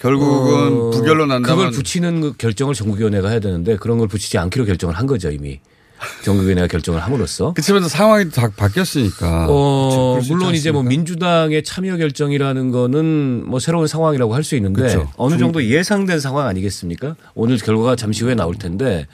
결국은 0.00 0.80
어, 0.80 0.90
부결로 0.90 1.26
난다면 1.26 1.42
그걸 1.42 1.70
붙이는 1.70 2.20
그 2.22 2.32
결정을 2.32 2.74
전국위원회가 2.74 3.28
해야 3.28 3.38
되는데 3.38 3.76
그런 3.76 3.98
걸 3.98 4.08
붙이지 4.08 4.38
않기로 4.38 4.64
결정을 4.64 4.96
한 4.96 5.06
거죠 5.06 5.30
이미 5.30 5.60
전국위원회가 6.24 6.66
결정을 6.66 7.00
함으로써. 7.00 7.52
그렇지만 7.52 7.88
상황이 7.88 8.30
다 8.30 8.50
바뀌었으니까. 8.56 9.46
어, 9.48 10.18
물론 10.28 10.54
이제 10.54 10.70
뭐? 10.70 10.82
민주당의 10.82 11.62
참여 11.62 11.96
결정이라는 11.96 12.70
거는 12.70 13.44
뭐 13.46 13.58
새로운 13.60 13.86
상황이라고 13.86 14.34
할 14.34 14.40
수 14.44 14.56
있는데 14.56 14.80
그렇죠. 14.80 15.10
어느 15.16 15.32
중- 15.32 15.38
정도 15.40 15.64
예상된 15.64 16.18
상황 16.20 16.46
아니겠습니까? 16.48 17.14
오늘 17.34 17.58
결과가 17.58 17.94
잠시 17.96 18.24
후에 18.24 18.34
나올 18.34 18.54
텐데 18.56 19.06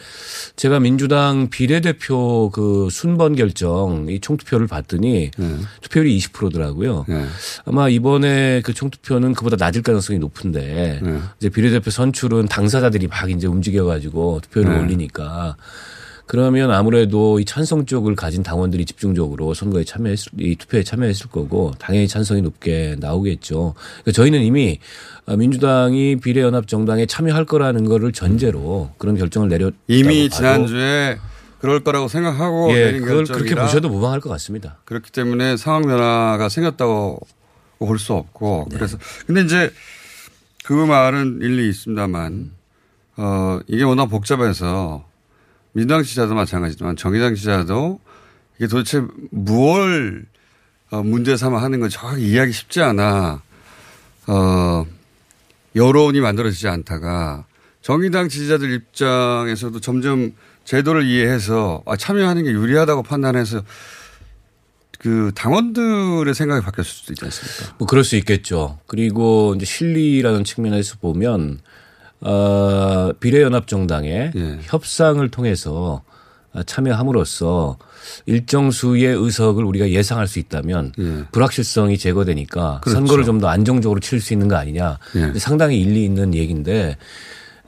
제가 0.55 0.79
민주당 0.81 1.49
비례대표 1.51 2.51
그 2.53 2.89
순번 2.91 3.35
결정 3.37 4.07
이 4.09 4.21
총투표를 4.21 4.67
봤더니 4.69 5.31
네. 5.37 5.57
투표율이 5.83 6.17
20%더라고요. 6.19 7.05
아마 7.65 7.89
이번에 7.89 8.63
그 8.65 8.73
총투표는 8.73 9.35
그보다 9.35 9.57
낮을 9.59 9.83
가능성이 9.83 10.19
높은데 10.19 11.01
네. 11.03 11.19
이제 11.41 11.49
비례대표 11.49 11.91
선출은 11.91 12.47
당사자들이 12.47 13.09
막 13.09 13.29
이제 13.31 13.47
움직여 13.47 13.85
가지고 13.85 14.41
투표율을 14.45 14.73
네. 14.75 14.81
올리니까 14.81 15.57
그러면 16.27 16.73
아무래도 16.73 17.39
이 17.39 17.45
찬성 17.45 17.87
쪽을 17.87 18.17
가진 18.17 18.43
당원들이 18.43 18.85
집중적으로 18.85 19.55
선거에 19.55 19.85
참여했을, 19.85 20.33
이 20.41 20.57
투표에 20.57 20.83
참여했을 20.83 21.29
거고 21.31 21.73
당연히 21.79 22.09
찬성이 22.09 22.43
높게 22.43 22.97
나오겠죠. 22.99 23.75
그러니까 24.03 24.13
저희는 24.13 24.43
이미 24.43 24.81
아, 25.27 25.37
민주당이 25.37 26.17
비례연합 26.17 26.67
정당에 26.67 27.07
참여할 27.07 27.45
거라는 27.45 27.85
거를 27.85 28.13
전제로 28.13 28.91
그런 28.99 29.17
결정을 29.17 29.49
내렸다고 29.49 29.77
이미 29.87 30.29
지난주에 30.29 31.19
그럴 31.61 31.81
거라고 31.83 32.09
생각하고 32.09 32.71
예, 32.77 32.99
그걸 32.99 33.25
그렇게 33.25 33.55
보셔도 33.55 33.89
무방할 33.89 34.21
것 34.21 34.29
같습니다. 34.31 34.79
그렇기 34.85 35.11
때문에 35.13 35.57
상황 35.57 35.83
변화가 35.83 36.49
생겼다고 36.49 37.21
볼 37.79 37.99
수 37.99 38.15
없고 38.15 38.67
네. 38.71 38.77
그래서 38.77 38.99
근데 39.27 39.43
이제 39.43 39.71
그 40.65 40.73
말은 40.73 41.39
일리 41.43 41.69
있습니다만 41.69 42.51
어 43.17 43.61
이게 43.69 43.85
워낙 43.85 44.07
복잡해서 44.07 45.05
민주당 45.77 46.03
지지자도 46.03 46.35
마찬가지지만 46.35 46.97
정의당 46.97 47.35
지지자도 47.35 48.01
이게 48.57 48.67
도대체 48.67 49.03
무엇을 49.31 50.25
어, 50.91 51.03
문제 51.03 51.37
삼아 51.37 51.61
하는 51.61 51.81
건 51.81 51.91
정확히 51.91 52.27
이해하기 52.29 52.51
쉽지 52.51 52.81
않아 52.81 53.43
어 54.27 54.87
여론이 55.75 56.21
만들어지지 56.21 56.67
않다가 56.69 57.45
정의당 57.83 58.31
지지자들 58.31 58.73
입장에서도 58.73 59.79
점점 59.81 60.33
제도를 60.65 61.05
이해해서 61.05 61.83
아, 61.85 61.95
참여하는 61.95 62.45
게 62.45 62.53
유리하다고 62.53 63.03
판단해서 63.03 63.63
그 64.99 65.31
당원들의 65.35 66.35
생각이 66.35 66.65
바뀌었을 66.65 66.91
수도 66.91 67.13
있지 67.13 67.25
않습니까? 67.27 67.77
뭐 67.77 67.87
그럴 67.87 68.03
수 68.03 68.17
있겠죠. 68.17 68.79
그리고 68.87 69.53
이제 69.55 69.67
실리라는 69.67 70.43
측면에서 70.45 70.97
보면 70.97 71.61
어, 72.27 73.13
비례연합정당의 73.21 74.33
예. 74.35 74.59
협상을 74.63 75.27
통해서 75.31 76.03
아, 76.53 76.63
참여함으로써 76.65 77.77
일정 78.27 78.71
수의 78.71 79.05
의석을 79.07 79.65
우리가 79.65 79.91
예상할 79.91 80.27
수 80.27 80.39
있다면 80.39 80.93
불확실성이 81.33 81.99
제거되니까 81.99 82.77
예. 82.79 82.81
그렇죠. 82.83 82.99
선거를 82.99 83.25
좀 83.25 83.41
더 83.41 83.49
안정적으로 83.49 84.01
치를 84.01 84.21
수 84.21 84.33
있는 84.33 84.49
거 84.49 84.57
아니냐. 84.57 84.99
예. 85.17 85.39
상당히 85.39 85.81
일리 85.81 86.05
있는 86.05 86.35
얘기인데 86.35 86.97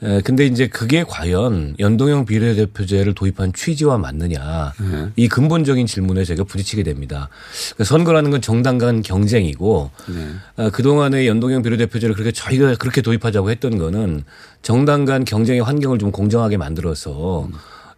에, 0.03 0.21
근데 0.21 0.47
이제 0.47 0.69
그게 0.69 1.05
과연 1.05 1.75
연동형 1.79 2.25
비례대표제를 2.25 3.15
도입한 3.15 3.53
취지와 3.53 3.99
맞느냐. 3.99 4.73
예. 4.81 5.11
이 5.17 5.29
근본적인 5.29 5.87
질문에 5.87 6.25
제가 6.25 6.45
부딪히게 6.45 6.83
됩니다. 6.85 7.29
그러니까 7.75 7.85
선거라는 7.85 8.31
건 8.31 8.41
정당 8.41 8.79
간 8.79 9.03
경쟁이고 9.03 9.91
네. 10.09 10.29
아, 10.57 10.71
그동안의 10.71 11.27
연동형 11.27 11.63
비례대표제를 11.63 12.15
그렇게 12.15 12.33
저희가 12.33 12.77
그렇게 12.77 13.03
도입하자고 13.03 13.51
했던 13.51 13.79
거는 13.79 14.25
정당 14.63 15.05
간 15.05 15.25
경쟁의 15.25 15.63
환경을 15.63 15.99
좀 15.99 16.13
공정하게 16.13 16.57
만들어서 16.57 17.49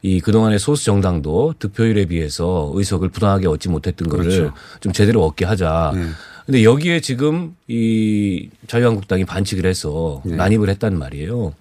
이 0.02 0.20
그동안의 0.20 0.58
소수 0.58 0.86
정당도 0.86 1.56
득표율에 1.58 2.06
비해서 2.06 2.70
의석을 2.74 3.10
부당하게 3.10 3.48
얻지 3.48 3.68
못했던 3.68 4.08
거를 4.08 4.24
그렇죠. 4.24 4.54
좀 4.80 4.92
제대로 4.92 5.24
얻게 5.26 5.44
하자. 5.44 5.92
네. 5.94 6.06
근데 6.50 6.64
여기에 6.64 6.98
지금 6.98 7.54
이 7.68 8.48
자유한국당이 8.66 9.24
반칙을 9.24 9.64
해서 9.66 10.20
네. 10.24 10.34
난입을 10.34 10.68
했단 10.70 10.98
말이에요. 10.98 11.54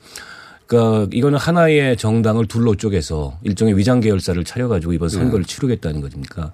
그러니까 0.66 1.08
이거는 1.14 1.38
하나의 1.38 1.96
정당을 1.96 2.48
둘로 2.48 2.74
쪼개서 2.74 3.38
일종의 3.44 3.78
위장 3.78 4.00
계열사를 4.00 4.44
차려 4.44 4.68
가지고 4.68 4.94
이번 4.94 5.10
선거를 5.10 5.46
치르겠다는 5.46 6.02
거니까. 6.02 6.54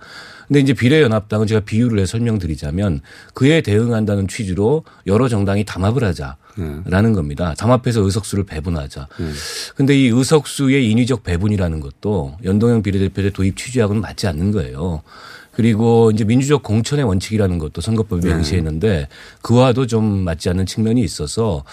근데 0.50 0.60
이제 0.60 0.74
비례연합당은 0.74 1.48
제가 1.48 1.62
비유를 1.62 2.00
해 2.00 2.06
설명드리자면 2.06 3.00
그에 3.34 3.62
대응한다는 3.62 4.28
취지로 4.28 4.84
여러 5.08 5.30
정당이 5.30 5.64
담합을 5.64 6.04
하자라는 6.04 7.14
겁니다. 7.14 7.54
담합해서 7.58 8.02
의석수를 8.02 8.44
배분하자. 8.44 9.08
근데 9.78 9.98
이 9.98 10.08
의석수의 10.08 10.92
인위적 10.92 11.24
배분이라는 11.24 11.80
것도 11.80 12.36
연동형 12.44 12.84
비례대표제 12.84 13.30
도입 13.30 13.56
취지하고는 13.56 14.02
맞지 14.02 14.28
않는 14.28 14.52
거예요. 14.52 15.04
그리고 15.56 16.12
이제 16.14 16.26
민주적 16.26 16.64
공천의 16.64 17.06
원칙이라는 17.06 17.58
것도 17.60 17.82
선거법에 17.82 18.22
네. 18.22 18.34
명시했는데 18.34 19.08
그와도 19.42 19.88
좀 19.88 20.24
맞지 20.24 20.50
않는 20.50 20.66
측면이 20.66 21.02
있어서 21.02 21.64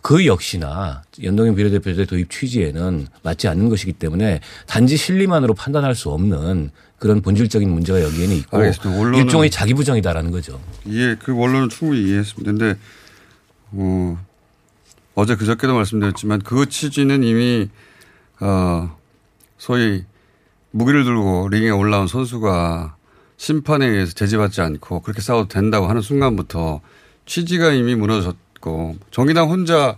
그 0.00 0.26
역시나 0.26 1.02
연동형 1.22 1.54
비례대표제 1.54 2.06
도입 2.06 2.30
취지에는 2.30 3.06
맞지 3.22 3.48
않는 3.48 3.68
것이기 3.68 3.92
때문에 3.92 4.40
단지 4.66 4.96
실리만으로 4.96 5.54
판단할 5.54 5.94
수 5.94 6.10
없는 6.10 6.70
그런 6.98 7.20
본질적인 7.20 7.70
문제가 7.70 8.02
여기에는 8.02 8.34
있고 8.36 8.58
일종의 9.14 9.50
자기 9.50 9.74
부정이다라는 9.74 10.30
거죠. 10.30 10.60
이해 10.86 11.16
그 11.22 11.36
원론은 11.36 11.68
충분히 11.68 12.02
이해했습니다. 12.04 12.50
근데 12.50 12.78
어, 13.72 14.18
어제 15.14 15.36
그저께도 15.36 15.74
말씀드렸지만 15.74 16.40
그 16.40 16.68
취지는 16.68 17.22
이미 17.22 17.68
어, 18.40 18.96
소위 19.58 20.04
무기를 20.70 21.04
들고 21.04 21.48
링에 21.50 21.70
올라온 21.70 22.06
선수가 22.06 22.97
심판에 23.42 23.86
의해서 23.86 24.12
제지받지 24.12 24.60
않고 24.60 25.00
그렇게 25.00 25.22
싸워도 25.22 25.48
된다고 25.48 25.86
하는 25.86 26.02
순간부터 26.02 26.80
취지가 27.24 27.72
이미 27.72 27.94
무너졌고 27.94 28.96
정의당 29.10 29.48
혼자 29.48 29.96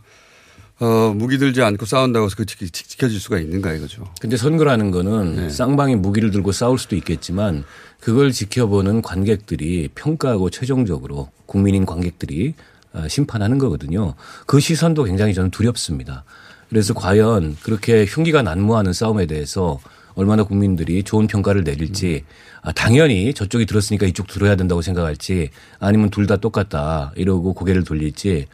어, 0.78 1.12
무기 1.14 1.36
들지 1.36 1.60
않고 1.62 1.84
싸운다고 1.84 2.26
해서 2.26 2.36
그 2.36 2.46
지- 2.46 2.56
지- 2.56 2.70
지켜질 2.88 3.18
수가 3.20 3.38
있는가 3.38 3.72
이거죠. 3.74 4.04
근데 4.20 4.36
선거라는 4.38 4.90
거는 4.90 5.36
네. 5.36 5.48
쌍방이 5.50 5.96
무기를 5.96 6.30
들고 6.30 6.52
싸울 6.52 6.78
수도 6.78 6.96
있겠지만 6.96 7.64
그걸 8.00 8.32
지켜보는 8.32 9.02
관객들이 9.02 9.88
평가하고 9.94 10.48
최종적으로 10.48 11.30
국민인 11.46 11.84
관객들이 11.84 12.54
어, 12.92 13.06
심판하는 13.08 13.58
거거든요. 13.58 14.14
그 14.46 14.58
시선도 14.58 15.04
굉장히 15.04 15.34
저는 15.34 15.50
두렵습니다. 15.50 16.24
그래서 16.70 16.94
과연 16.94 17.56
그렇게 17.62 18.04
흉기가 18.06 18.42
난무하는 18.42 18.92
싸움에 18.94 19.26
대해서 19.26 19.80
얼마나 20.14 20.44
국민들이 20.44 21.02
좋은 21.02 21.26
평가를 21.26 21.62
내릴지 21.62 22.24
아, 22.24 22.49
당연히 22.74 23.32
저쪽이 23.34 23.66
들었으니까 23.66 24.06
이쪽 24.06 24.26
들어야 24.28 24.54
된다고 24.56 24.82
생각할지 24.82 25.50
아니면 25.78 26.10
둘 26.10 26.26
다 26.26 26.36
똑같다 26.36 27.12
이러고 27.16 27.54
고개를 27.54 27.84
돌릴지 27.84 28.46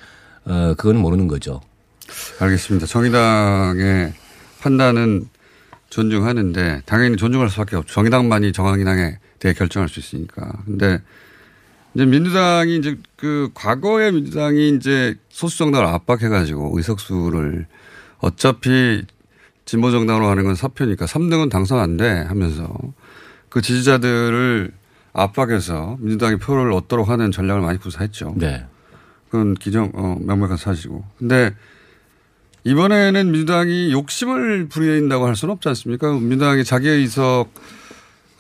어, 0.45 0.75
그건 0.79 0.97
모르는 0.99 1.27
거죠. 1.29 1.61
알겠습니다. 2.39 2.87
정의당의 2.87 4.13
판단은 4.61 5.29
존중하는데 5.91 6.83
당연히 6.87 7.17
존중할 7.17 7.51
수밖에 7.51 7.77
없죠. 7.77 7.93
정의당만이 7.95 8.53
정의당에 8.53 9.19
대해 9.39 9.55
결정할 9.55 9.89
수 9.89 10.01
있으니까. 10.01 10.53
근데 10.65 11.01
이제 11.95 12.05
민주당이 12.05 12.77
이제 12.77 12.97
그 13.17 13.51
과거에 13.55 14.11
민주당이 14.13 14.71
이제 14.77 15.17
소수 15.31 15.59
정당을 15.59 15.87
압박해 15.87 16.29
가지고 16.29 16.73
의석수를 16.77 17.67
어차피 18.19 19.03
진보 19.65 19.91
정당으로 19.91 20.27
가는 20.27 20.45
건 20.45 20.55
사표니까 20.55 21.07
3등은 21.07 21.51
당선 21.51 21.79
안 21.81 21.97
돼 21.97 22.09
하면서 22.29 22.73
그 23.57 23.63
지지자들을 23.63 24.71
압박해서 25.15 25.97
민주당이 26.01 26.37
표를 26.37 26.75
얻도록 26.75 27.09
하는 27.09 27.33
전략을 27.33 27.63
많이 27.63 27.79
구사했죠. 27.79 28.35
네. 28.37 28.67
그건 29.31 29.55
기정 29.55 29.91
어, 29.95 30.19
명백한 30.21 30.59
사실이고. 30.59 31.03
근데 31.19 31.55
이번에는 32.65 33.33
민주당이 33.33 33.93
욕심을 33.93 34.69
부린다고 34.69 35.27
할 35.27 35.37
수는 35.37 35.55
없지 35.55 35.71
않습니까? 35.71 36.13
민주당이 36.13 36.65
자기 36.65 36.91
의석 36.91 37.49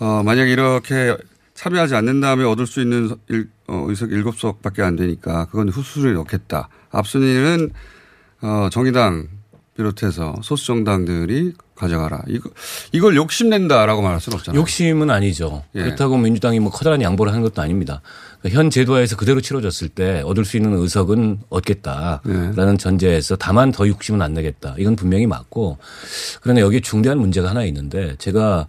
어, 0.01 0.23
만약 0.23 0.51
이렇게 0.51 1.17
참여하지 1.55 1.95
않는 1.95 2.21
다음에 2.21 2.45
얻을 2.45 2.67
수 2.67 2.83
있는 2.83 3.09
일, 3.29 3.49
어, 3.69 3.87
의석 3.89 4.11
7석밖에 4.11 4.81
안 4.81 4.97
되니까 4.97 5.47
그건 5.47 5.71
후수를 5.71 6.13
넣겠다. 6.13 6.69
앞순위는 6.91 7.71
어, 8.43 8.69
정의당 8.71 9.29
비롯해서 9.77 10.35
소수 10.43 10.67
정당들이 10.67 11.53
가져가라. 11.75 12.23
이거 12.29 12.51
이걸 12.93 13.17
욕심낸다라고 13.17 14.03
말할 14.03 14.21
수는 14.21 14.39
없잖아요. 14.39 14.61
욕심은 14.61 15.11
아니죠. 15.11 15.63
예. 15.75 15.83
그렇다고 15.83 16.17
민주당이 16.17 16.59
뭐 16.61 16.73
커다란 16.73 17.03
양보를 17.03 17.33
하는 17.33 17.43
것도 17.43 17.61
아닙니다. 17.61 18.01
그러니까 18.41 18.59
현 18.59 18.71
제도하에서 18.71 19.17
그대로 19.17 19.41
치러졌을 19.41 19.89
때 19.89 20.23
얻을 20.25 20.45
수 20.45 20.57
있는 20.57 20.73
의석은 20.79 21.41
얻겠다라는 21.51 22.73
예. 22.73 22.77
전제에서 22.77 23.37
다만 23.37 23.71
더 23.71 23.87
욕심은 23.87 24.23
안 24.23 24.33
내겠다. 24.33 24.75
이건 24.79 24.97
분명히 24.97 25.27
맞고 25.27 25.79
그러나 26.41 26.61
여기에 26.61 26.81
중대한 26.81 27.19
문제가 27.19 27.51
하나 27.51 27.65
있는데 27.65 28.17
제가 28.19 28.67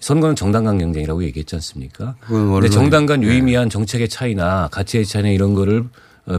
선거는 0.00 0.36
정당 0.36 0.64
간 0.64 0.78
경쟁이라고 0.78 1.24
얘기했지 1.24 1.54
않습니까? 1.56 2.16
근데 2.26 2.68
정당 2.68 3.06
간 3.06 3.22
예. 3.22 3.26
유의미한 3.26 3.68
정책의 3.68 4.08
차이나 4.08 4.68
가치의 4.70 5.04
차이나 5.04 5.28
이런 5.28 5.54
거를 5.54 5.80
어, 5.80 5.88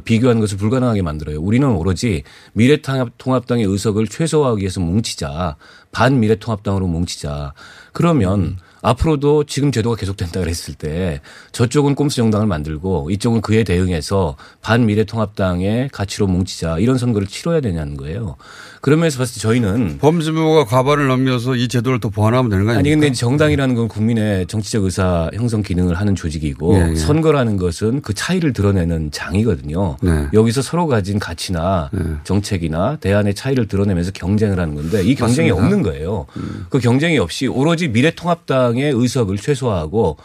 비교하는 0.04 0.42
것을 0.42 0.58
불가능하게 0.58 1.02
만들어요. 1.02 1.40
우리는 1.40 1.68
오로지 1.68 2.24
미래통합당의 2.54 3.66
의석을 3.66 4.08
최소화하기 4.08 4.62
위해서 4.62 4.80
뭉치자. 4.82 5.56
반미래통합당으로 5.92 6.88
뭉치자. 6.88 7.54
그러면 7.94 8.58
앞으로도 8.82 9.46
지금 9.46 9.72
제도가 9.72 9.96
계속된다 9.96 10.40
그랬을 10.40 10.74
때 10.76 11.22
저쪽은 11.52 11.96
꼼수 11.96 12.18
정당을 12.18 12.48
만들고 12.48 13.10
이쪽은 13.12 13.42
그에 13.42 13.64
대응해서 13.64 14.36
반미래통합당의 14.62 15.90
가치로 15.92 16.28
뭉치자 16.28 16.80
이런 16.80 16.98
선거를 16.98 17.28
치러야 17.28 17.62
되냐는 17.62 17.98
거예요. 17.98 18.36
그러면서 18.82 19.18
봤을 19.18 19.36
때 19.36 19.40
저희는 19.42 19.98
범지부가 19.98 20.66
과반을 20.66 21.08
넘겨서 21.08 21.56
이 21.56 21.68
제도를 21.68 22.00
또 22.00 22.10
보완하면 22.10 22.50
되는 22.50 22.66
거 22.66 22.72
아닙니까? 22.72 22.80
아니 22.94 23.02
근데 23.02 23.12
정당이라는 23.12 23.76
건 23.76 23.88
국민의 23.88 24.48
정치적 24.48 24.84
의사 24.84 25.30
형성 25.34 25.62
기능을 25.64 25.96
하는 25.96 26.16
조직이고 26.16 26.76
예, 26.76 26.92
예. 26.92 26.96
선거라는 26.96 27.58
것은 27.58 28.02
그 28.02 28.14
차이를 28.14 28.54
드러내는 28.54 29.12
장이거든요. 29.12 29.98
네. 30.02 30.28
여기서 30.34 30.62
서로 30.62 30.88
가진 30.88 31.20
가치나 31.20 31.90
정책이나 32.24 32.98
대안의 32.98 33.34
차이를 33.34 33.68
드러내면서 33.68 34.12
경쟁을 34.12 34.60
하는 34.60 34.76
건데 34.76 35.04
이 35.04 35.16
경쟁이 35.16 35.50
맞습니다. 35.50 35.56
없는 35.56 35.82
거예요. 35.84 36.26
그 36.70 36.80
경쟁이 36.80 37.18
없이 37.18 37.48
오로지 37.48 37.88
미래통합당 37.88 38.77
의 38.86 38.92
의석을 38.94 39.38
최소화하고 39.38 40.18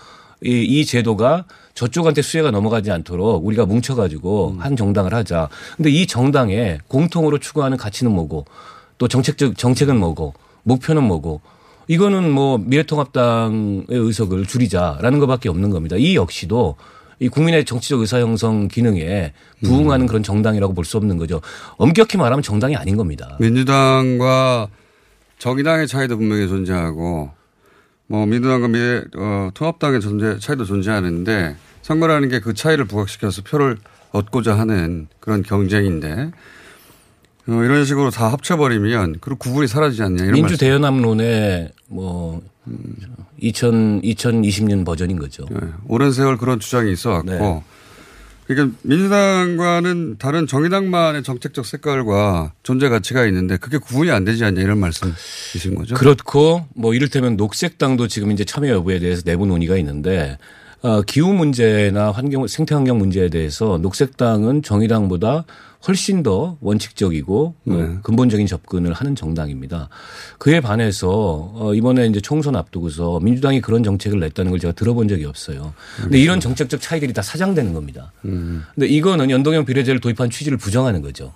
이, 0.45 0.63
이 0.63 0.85
제도가 0.85 1.45
저쪽한테 1.75 2.23
수혜가 2.23 2.51
넘어가지 2.51 2.91
않도록 2.91 3.47
우리가 3.47 3.65
뭉쳐가지고 3.67 4.57
한 4.59 4.77
정당을 4.77 5.15
하자. 5.15 5.49
근데 5.77 5.91
이 5.91 6.07
정당에 6.07 6.79
공통으로 6.89 7.39
추구하는 7.39 7.77
가치는 7.77 8.13
뭐고 8.13 8.45
또 8.99 9.09
정책적 9.09 9.57
정책은 9.57 9.97
뭐고 9.97 10.35
목표는 10.65 11.03
뭐고 11.05 11.41
이거는 11.89 12.31
뭐 12.31 12.59
미래통합당의 12.59 13.87
의석을 13.89 14.47
줄이자라는 14.47 15.19
것밖에 15.19 15.49
없는 15.49 15.71
겁니다. 15.71 15.97
이 15.97 16.15
역시도 16.15 16.77
이 17.19 17.29
국민의 17.29 17.65
정치적 17.65 18.01
의사 18.01 18.19
형성 18.19 18.69
기능에 18.69 19.33
부응하는 19.65 20.07
그런 20.07 20.23
정당이라고 20.23 20.75
볼 20.75 20.85
수 20.85 20.97
없는 20.97 21.19
거죠. 21.19 21.41
엄격히 21.77 22.17
말하면 22.17 22.43
정당이 22.43 22.77
아닌 22.77 22.97
겁니다. 22.97 23.37
민주당과 23.41 24.69
정의당의 25.39 25.87
차이도 25.89 26.17
분명히 26.17 26.49
존재하고 26.49 27.31
뭐 28.13 28.27
민주당과 28.27 28.69
미래 28.69 29.03
어, 29.17 29.49
통합당의 29.55 30.03
존재 30.03 30.39
차이도 30.39 30.67
존재하는데 30.67 31.57
선거라는 31.81 32.29
게 32.29 32.41
그 32.41 32.53
차이를 32.53 32.85
부각시켜서 32.85 33.41
표를 33.43 33.79
얻고자 34.11 34.59
하는 34.59 35.07
그런 35.19 35.43
경쟁인데 35.43 36.31
어, 37.49 37.53
이런 37.65 37.87
식으로 37.87 38.11
다 38.11 38.31
합쳐버리면 38.31 39.17
그 39.23 39.35
구분이 39.37 39.67
사라지지 39.67 40.03
않냐 40.03 40.25
이런 40.25 40.35
민주. 40.35 40.59
대연합론의 40.59 41.71
뭐 41.89 42.43
2000, 43.41 44.03
2020년 44.03 44.85
버전인 44.85 45.19
거죠. 45.19 45.47
네, 45.51 45.61
오랜 45.89 46.13
세월 46.13 46.37
그런 46.37 46.61
주장이 46.61 46.93
있어왔고 46.93 47.63
그러니까 48.55 48.79
민주당과는 48.83 50.17
다른 50.19 50.47
정의당만의 50.47 51.23
정책적 51.23 51.67
색깔과 51.67 52.53
존재 52.63 52.89
가치가 52.89 53.27
있는데 53.27 53.57
그게 53.57 53.79
구분이 53.79 54.11
안 54.11 54.25
되지 54.25 54.45
않냐 54.45 54.61
이런 54.61 54.79
말씀이신 54.79 55.75
거죠. 55.75 55.95
그렇고 55.95 56.67
뭐 56.75 56.95
이를테면 56.95 57.37
녹색당도 57.37 58.09
지금 58.09 58.31
이제 58.31 58.45
참여 58.45 58.69
여부에 58.69 58.99
대해서 58.99 59.23
내부 59.23 59.47
논의가 59.47 59.77
있는데 59.79 60.39
어, 60.83 61.01
기후 61.03 61.33
문제나 61.33 62.11
환경 62.11 62.47
생태 62.49 62.75
환경 62.75 62.99
문제에 62.99 63.29
대해서 63.29 63.79
녹색당은 63.81 64.63
정의당보다 64.63 65.45
훨씬 65.87 66.23
더 66.23 66.57
원칙적이고 66.61 67.55
어, 67.67 67.73
네. 67.73 67.99
근본적인 68.03 68.47
접근을 68.47 68.93
하는 68.93 69.17
정당입니다. 69.17 69.89
그에 70.39 70.61
반해서 70.61 71.53
어, 71.55 71.75
이번에 71.75 72.07
이제 72.07 72.21
총선 72.21 72.55
앞두고서 72.57 73.21
민주당이 73.21 73.61
그런 73.61 73.83
정책을 73.83 74.21
냈다는 74.21 74.51
걸 74.51 74.61
제가 74.61 74.73
들어본 74.73 75.09
적이 75.09 75.25
없어요. 75.25 75.75
근데 76.01 76.19
이런 76.21 76.41
정책적 76.41 76.81
차이들이 76.81 77.13
다 77.13 77.23
사장되는 77.23 77.73
겁니다. 77.73 78.13
음. 78.25 78.65
근데 78.75 78.87
이거는 78.87 79.31
연동형 79.31 79.65
비례제를 79.65 80.01
도입한 80.01 80.31
취지를 80.31 80.57
부정하는 80.59 81.03
거죠. 81.03 81.35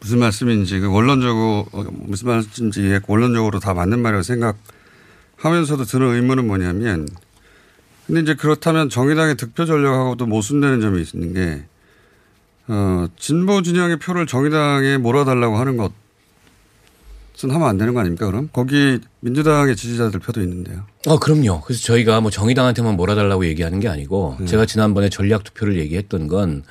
무슨 0.00 0.18
말씀인지 0.18 0.80
그 0.80 0.90
원론적으로 0.90 1.66
어, 1.72 1.84
무슨 1.90 2.28
말씀인지 2.28 3.00
원론적으로 3.06 3.60
다 3.60 3.74
맞는 3.74 4.00
말이라고 4.00 4.22
생각하면서도 4.22 5.84
드는 5.84 6.14
의문은 6.14 6.46
뭐냐면 6.46 7.06
근데 8.06 8.22
이제 8.22 8.34
그렇다면 8.34 8.88
정의당의 8.88 9.36
득표 9.36 9.66
전략하고도 9.66 10.26
모순되는 10.26 10.80
점이 10.80 11.04
있는 11.14 11.32
게 11.32 11.64
어, 12.72 13.08
진보 13.18 13.62
진영의 13.62 13.98
표를 13.98 14.26
정의당에 14.26 14.96
몰아달라고 14.96 15.56
하는 15.56 15.76
것은 15.76 17.50
하면 17.50 17.68
안 17.68 17.76
되는 17.76 17.94
거 17.94 18.00
아닙니까 18.00 18.26
그럼? 18.26 18.48
거기 18.52 19.00
민주당의 19.20 19.76
지지자들 19.76 20.20
표도 20.20 20.40
있는데요. 20.42 20.84
어, 21.06 21.18
그럼요. 21.18 21.62
그래서 21.62 21.82
저희가 21.82 22.20
뭐 22.20 22.30
정의당한테만 22.30 22.96
몰아달라고 22.96 23.46
얘기하는 23.46 23.80
게 23.80 23.88
아니고 23.88 24.36
네. 24.40 24.46
제가 24.46 24.66
지난번에 24.66 25.08
전략 25.08 25.44
투표를 25.44 25.78
얘기했던 25.78 26.28
건 26.28 26.62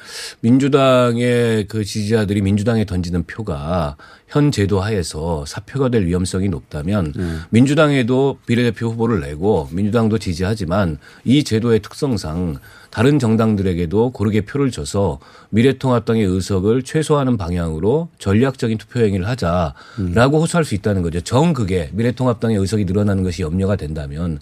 민주당의 0.42 1.68
그 1.68 1.84
지지자들이 1.84 2.42
민주당에 2.42 2.86
던지는 2.86 3.24
표가 3.24 3.98
현 4.28 4.52
제도 4.52 4.82
하에서 4.82 5.46
사표가 5.48 5.90
될 5.90 6.06
위험성이 6.06 6.50
높다면 6.50 7.14
네. 7.16 7.36
민주당에도 7.50 8.38
비례대표 8.46 8.90
후보를 8.90 9.20
내고 9.22 9.68
민주당도 9.72 10.20
지지하지만 10.20 11.00
이 11.24 11.44
제도의 11.44 11.80
특성상 11.82 12.58
다른 12.92 13.20
정당들에게도 13.20 14.12
고르게 14.12 14.42
표를 14.42 14.72
줘서 14.72 15.20
미래통합당의 15.50 16.26
의석을 16.26 16.84
최소화하는 16.84 17.38
방향으로 17.38 18.10
전략적인 18.18 18.78
투표 18.78 19.00
행위를 19.00 19.28
하자라고 19.28 20.42
호소할 20.42 20.66
수 20.66 20.76
있다는 20.76 21.02
거죠. 21.02 21.22
정 21.22 21.54
그게 21.54 21.90
미래통합 21.94 22.39
당의 22.40 22.58
의석이 22.58 22.86
늘어나는 22.86 23.24
것이 23.24 23.42
염려가 23.42 23.76
된다면 23.76 24.40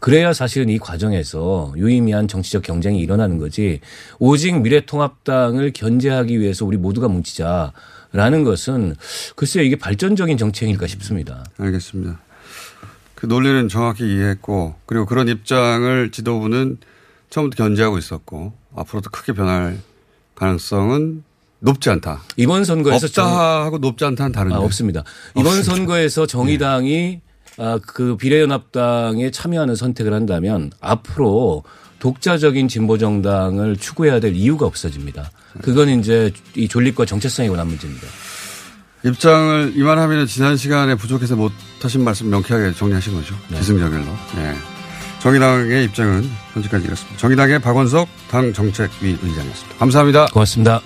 그래야 0.00 0.32
사실은 0.32 0.68
이 0.68 0.78
과정에서 0.78 1.72
유의미한 1.76 2.28
정치적 2.28 2.62
경쟁이 2.62 3.00
일어나는 3.00 3.38
거지 3.38 3.80
오직 4.18 4.60
미래통합당을 4.60 5.72
견제하기 5.72 6.38
위해서 6.38 6.64
우리 6.64 6.76
모두가 6.76 7.08
뭉치자라는 7.08 8.44
것은 8.44 8.96
글쎄요 9.34 9.64
이게 9.64 9.76
발전적인 9.76 10.36
정책일까 10.36 10.86
싶습니다. 10.86 11.44
알겠습니다. 11.58 12.20
그 13.14 13.26
논리는 13.26 13.68
정확히 13.68 14.04
이해했고 14.04 14.74
그리고 14.84 15.06
그런 15.06 15.28
입장을 15.28 16.10
지도부는 16.10 16.78
처음부터 17.30 17.64
견제하고 17.64 17.98
있었고 17.98 18.52
앞으로도 18.76 19.10
크게 19.10 19.32
변할 19.32 19.78
가능성은 20.34 21.24
높지 21.60 21.90
않다. 21.90 22.22
이번 22.36 22.64
선거에서 22.64 23.06
없다 23.06 23.64
하고 23.64 23.78
높지 23.78 24.04
않다는 24.04 24.32
다른데. 24.32 24.54
아, 24.54 24.58
없습니다. 24.58 25.02
이번 25.32 25.46
없습니다. 25.46 25.74
선거에서 25.74 26.26
정의당이 26.26 27.20
아, 27.22 27.25
그 27.86 28.16
비례연합당에 28.16 29.30
참여하는 29.30 29.76
선택을 29.76 30.12
한다면 30.12 30.70
앞으로 30.80 31.64
독자적인 31.98 32.68
진보 32.68 32.98
정당을 32.98 33.76
추구해야 33.76 34.20
될 34.20 34.34
이유가 34.34 34.66
없어집니다. 34.66 35.30
그건 35.62 35.88
이제 35.88 36.32
이 36.54 36.68
존립과 36.68 37.06
정체성에 37.06 37.48
관한 37.48 37.68
문제입니다. 37.68 38.06
입장을 39.04 39.72
이만하면 39.76 40.26
지난 40.26 40.56
시간에 40.56 40.94
부족해서 40.94 41.36
못 41.36 41.52
하신 41.80 42.04
말씀 42.04 42.28
명쾌하게 42.28 42.74
정리하신 42.74 43.14
거죠. 43.14 43.34
기승전결로. 43.54 44.04
네. 44.36 44.54
정의당의 45.20 45.84
입장은 45.84 46.28
현재까지 46.52 46.86
이렇습니다. 46.86 47.18
정의당의 47.18 47.60
박원석 47.60 48.08
당 48.30 48.52
정책위 48.52 49.18
의장이었습니다. 49.22 49.78
감사합니다. 49.78 50.26
고맙습니다. 50.26 50.80